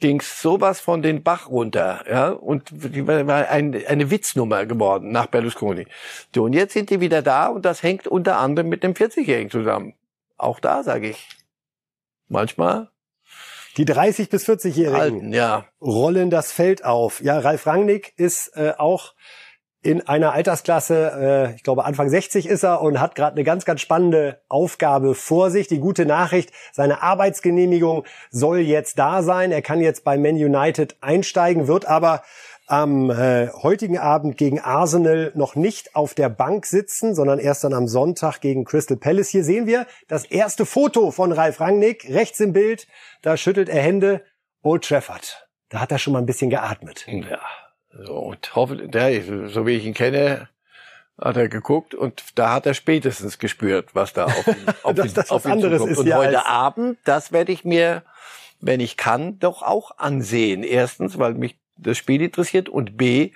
[0.00, 5.26] ging's sowas von den Bach runter, ja, und die war ein, eine Witznummer geworden nach
[5.26, 5.86] Berlusconi.
[6.34, 9.50] So, und jetzt sind die wieder da und das hängt unter anderem mit dem 40-Jährigen
[9.50, 9.94] zusammen.
[10.36, 11.28] Auch da sage ich,
[12.28, 12.88] manchmal
[13.76, 15.66] Die 30 bis 40-Jährigen alten, ja.
[15.80, 17.20] rollen das Feld auf.
[17.20, 19.14] Ja, Ralf Rangnick ist äh, auch
[19.82, 23.64] in einer Altersklasse, äh, ich glaube Anfang 60 ist er und hat gerade eine ganz,
[23.64, 25.68] ganz spannende Aufgabe vor sich.
[25.68, 29.52] Die gute Nachricht, seine Arbeitsgenehmigung soll jetzt da sein.
[29.52, 32.22] Er kann jetzt bei Man United einsteigen, wird aber
[32.66, 37.72] am äh, heutigen Abend gegen Arsenal noch nicht auf der Bank sitzen, sondern erst dann
[37.72, 39.30] am Sonntag gegen Crystal Palace.
[39.30, 42.86] Hier sehen wir das erste Foto von Ralf Rangnick, rechts im Bild.
[43.22, 44.22] Da schüttelt er Hände.
[44.62, 45.48] Old Trafford.
[45.70, 47.06] Da hat er schon mal ein bisschen geatmet.
[47.08, 47.40] Ja,
[48.08, 50.48] und hoffe, der, so wie ich ihn kenne,
[51.20, 55.06] hat er geguckt und da hat er spätestens gespürt, was da auf ihn, auf Dass
[55.06, 55.92] ihn, das auf was ihn anderes zukommt.
[55.92, 58.02] ist, Und ja, heute Abend, das werde ich mir,
[58.60, 60.62] wenn ich kann, doch auch ansehen.
[60.62, 63.32] Erstens, weil mich das Spiel interessiert und B,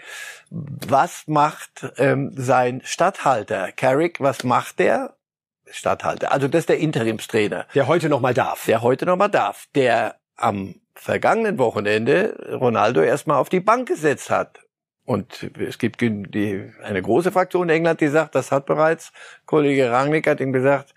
[0.50, 4.20] was macht ähm, sein Stadthalter Carrick?
[4.20, 5.16] Was macht der
[5.70, 6.30] Stadthalter?
[6.32, 8.64] Also das ist der Interimstrainer Der heute noch mal darf.
[8.66, 14.30] der heute noch mal darf, der am vergangenen Wochenende Ronaldo erstmal auf die Bank gesetzt
[14.30, 14.60] hat.
[15.06, 19.12] Und es gibt die, eine große Fraktion in England, die sagt, das hat bereits
[19.44, 20.94] Kollege Rangnick hat ihm gesagt,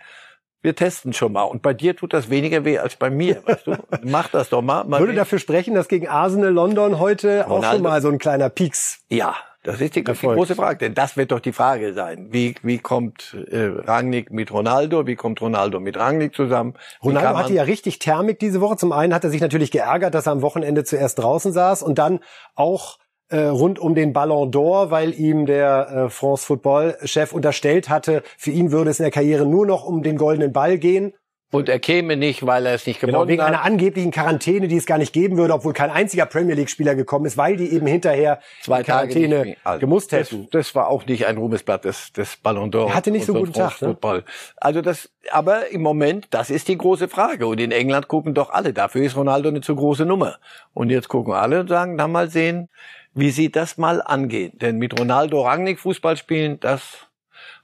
[0.61, 1.43] wir testen schon mal.
[1.43, 3.75] Und bei dir tut das weniger weh als bei mir, weißt du?
[4.03, 4.85] Mach das doch mal.
[4.85, 7.75] mal Würde dafür sprechen, dass gegen Arsenal London heute auch Ronaldo.
[7.75, 8.99] schon mal so ein kleiner Pieks.
[9.09, 9.35] Ja,
[9.67, 12.27] das ist die, die große Frage, denn das wird doch die Frage sein.
[12.31, 15.05] Wie, wie kommt äh, Rangnick mit Ronaldo?
[15.07, 16.75] Wie kommt Ronaldo mit Rangnick zusammen?
[17.01, 18.77] Wie Ronaldo hatte ja richtig Thermik diese Woche.
[18.77, 21.97] Zum einen hat er sich natürlich geärgert, dass er am Wochenende zuerst draußen saß und
[21.97, 22.21] dann
[22.55, 22.97] auch
[23.27, 28.23] äh, rund um den Ballon d'Or, weil ihm der äh, France Football Chef unterstellt hatte,
[28.37, 31.13] für ihn würde es in der Karriere nur noch um den goldenen Ball gehen.
[31.49, 33.49] Und er käme nicht, weil er es nicht Genau, gewonnen wegen hat.
[33.49, 36.93] einer angeblichen Quarantäne, die es gar nicht geben würde, obwohl kein einziger Premier League Spieler
[36.93, 40.49] gekommen ist, weil die eben hinterher zwei Quarantäne nicht, also, gemusst das, hätten.
[40.51, 42.87] Das war auch nicht ein Ruhmesblatt des, des Ballon d'Or.
[42.89, 43.89] Er hatte nicht so guten Tag, ne?
[43.89, 44.25] Football.
[44.57, 47.47] Also das, aber im Moment, das ist die große Frage.
[47.47, 48.73] Und in England gucken doch alle.
[48.73, 50.39] Dafür ist Ronaldo eine zu große Nummer.
[50.73, 52.67] Und jetzt gucken alle und sagen, dann mal sehen,
[53.13, 54.51] wie sie das mal angehen.
[54.59, 57.06] Denn mit Ronaldo Rangnick Fußball spielen, das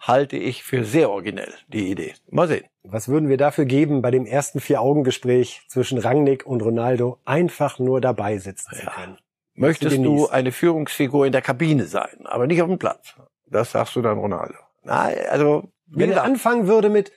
[0.08, 2.14] halte ich für sehr originell, die Idee.
[2.30, 2.66] Mal sehen.
[2.84, 8.01] Was würden wir dafür geben, bei dem ersten Vier-Augen-Gespräch zwischen Rangnick und Ronaldo einfach nur
[8.01, 9.18] dabei sitzen zu können?
[9.56, 13.16] Möchtest du eine Führungsfigur in der Kabine sein, aber nicht auf dem Platz?
[13.45, 14.56] Das sagst du dann Ronaldo.
[14.84, 17.12] Nein, also, Wenn er anfangen würde mit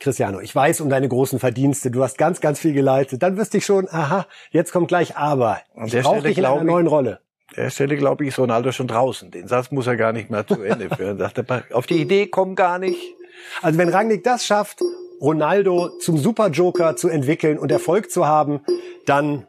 [0.00, 3.58] Cristiano, ich weiß um deine großen Verdienste, du hast ganz, ganz viel geleistet, dann wüsste
[3.58, 5.60] ich schon, aha, jetzt kommt gleich aber.
[5.84, 7.20] Ich der brauche dich in einer neuen Rolle.
[7.56, 9.30] Der Stelle, glaube ich, ist Ronaldo schon draußen.
[9.30, 11.18] Den Satz muss er gar nicht mehr zu Ende führen.
[11.18, 11.40] Sagt
[11.72, 13.14] auf die Idee kommen gar nicht.
[13.60, 14.80] Also wenn Rangnick das schafft,
[15.20, 18.60] Ronaldo zum Superjoker zu entwickeln und Erfolg zu haben,
[19.06, 19.46] dann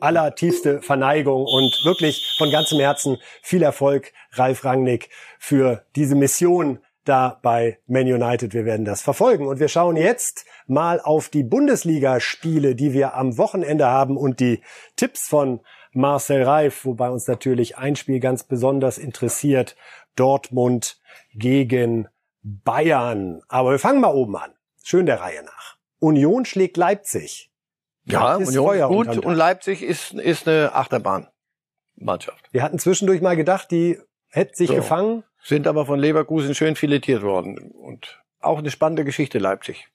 [0.00, 7.38] allertiefste Verneigung und wirklich von ganzem Herzen viel Erfolg, Ralf Rangnick, für diese Mission da
[7.42, 8.54] bei Man United.
[8.54, 9.46] Wir werden das verfolgen.
[9.46, 14.62] Und wir schauen jetzt mal auf die Bundesligaspiele, die wir am Wochenende haben und die
[14.96, 15.60] Tipps von
[15.92, 19.76] Marcel Reif, wobei uns natürlich ein Spiel ganz besonders interessiert.
[20.16, 21.00] Dortmund
[21.34, 22.08] gegen
[22.42, 23.42] Bayern.
[23.48, 24.52] Aber wir fangen mal oben an.
[24.82, 25.76] Schön der Reihe nach.
[25.98, 27.50] Union schlägt Leipzig.
[28.04, 32.48] Ja, ist Union Feuer gut und Leipzig ist, ist eine Achterbahnmannschaft.
[32.50, 34.74] Wir hatten zwischendurch mal gedacht, die hätte sich So.
[34.74, 35.24] gefangen.
[35.42, 37.58] Sind aber von Leverkusen schön filetiert worden.
[37.58, 39.88] Und auch eine spannende Geschichte Leipzig.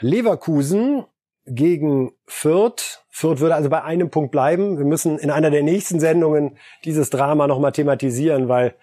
[0.00, 1.04] Leverkusen
[1.46, 3.04] gegen Fürth.
[3.10, 4.78] Fürth würde also bei einem Punkt bleiben.
[4.78, 8.74] Wir müssen in einer der nächsten Sendungen dieses Drama nochmal thematisieren, weil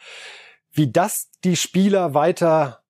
[0.71, 2.80] wie das die Spieler weiter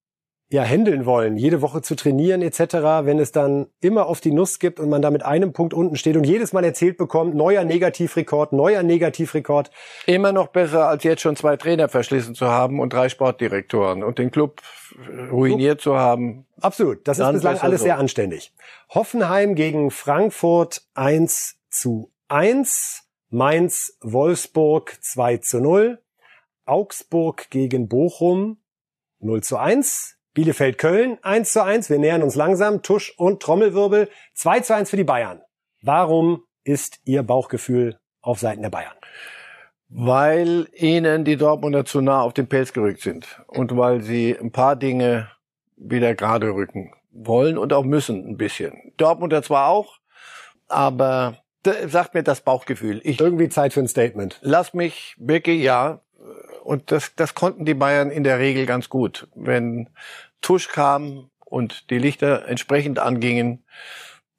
[0.52, 2.60] ja handeln wollen, jede Woche zu trainieren etc.,
[3.04, 5.96] wenn es dann immer auf die Nuss gibt und man da mit einem Punkt unten
[5.96, 9.72] steht und jedes Mal erzählt bekommt, neuer Negativrekord, neuer Negativrekord.
[10.06, 14.20] Immer noch besser, als jetzt schon zwei Trainer verschlissen zu haben und drei Sportdirektoren und
[14.20, 14.62] den Club
[15.32, 16.46] ruiniert zu haben.
[16.60, 17.84] Absolut, das ist Dann bislang besser alles so.
[17.86, 18.54] sehr anständig.
[18.90, 26.00] Hoffenheim gegen Frankfurt 1 zu 1, Mainz Wolfsburg 2 zu 0,
[26.66, 28.58] Augsburg gegen Bochum
[29.20, 34.10] 0 zu 1, Bielefeld Köln 1 zu 1, wir nähern uns langsam, Tusch und Trommelwirbel
[34.36, 35.42] 2 zu 1 für die Bayern.
[35.82, 38.96] Warum ist Ihr Bauchgefühl auf Seiten der Bayern?
[39.90, 44.54] Weil ihnen die Dortmunder zu nah auf den Pelz gerückt sind und weil sie ein
[44.54, 45.30] paar Dinge
[45.76, 48.94] wieder gerade rücken wollen und auch müssen ein bisschen.
[48.96, 50.00] Dortmunder zwar auch,
[50.70, 51.44] aber
[51.88, 53.02] sagt mir das Bauchgefühl.
[53.04, 54.40] Ich Irgendwie Zeit für ein Statement.
[54.42, 56.00] lass mich wirklich, ja,
[56.64, 59.28] und das, das konnten die Bayern in der Regel ganz gut.
[59.36, 59.90] Wenn
[60.42, 63.66] Tusch kam und die Lichter entsprechend angingen,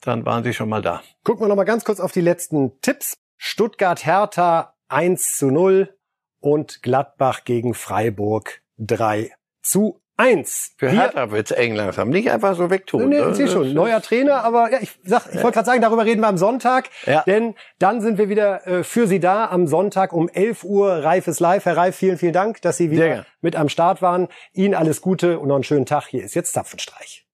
[0.01, 1.03] dann waren sie schon mal da.
[1.25, 3.19] Gucken wir noch mal ganz kurz auf die letzten Tipps.
[3.37, 5.97] Stuttgart Hertha 1 zu 0
[6.41, 10.75] und Gladbach gegen Freiburg 3 zu 1.
[10.77, 12.11] Für Hertha wird's eng langsam.
[12.11, 13.09] Nicht einfach so wegtun.
[13.09, 13.31] Nee, ne?
[13.31, 13.73] ich sehe schon.
[13.73, 16.91] Neuer Trainer, aber ja, ich, sag, ich wollte gerade sagen, darüber reden wir am Sonntag.
[17.07, 17.23] Ja.
[17.27, 21.03] Denn dann sind wir wieder äh, für Sie da am Sonntag um 11 Uhr.
[21.03, 21.65] Reif ist live.
[21.65, 23.27] Herr Reif, vielen, vielen Dank, dass Sie wieder gern.
[23.41, 24.29] mit am Start waren.
[24.53, 26.07] Ihnen alles Gute und noch einen schönen Tag.
[26.09, 27.27] Hier ist jetzt Zapfenstreich.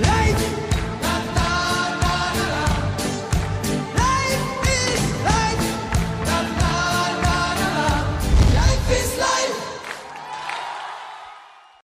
[0.00, 0.53] Life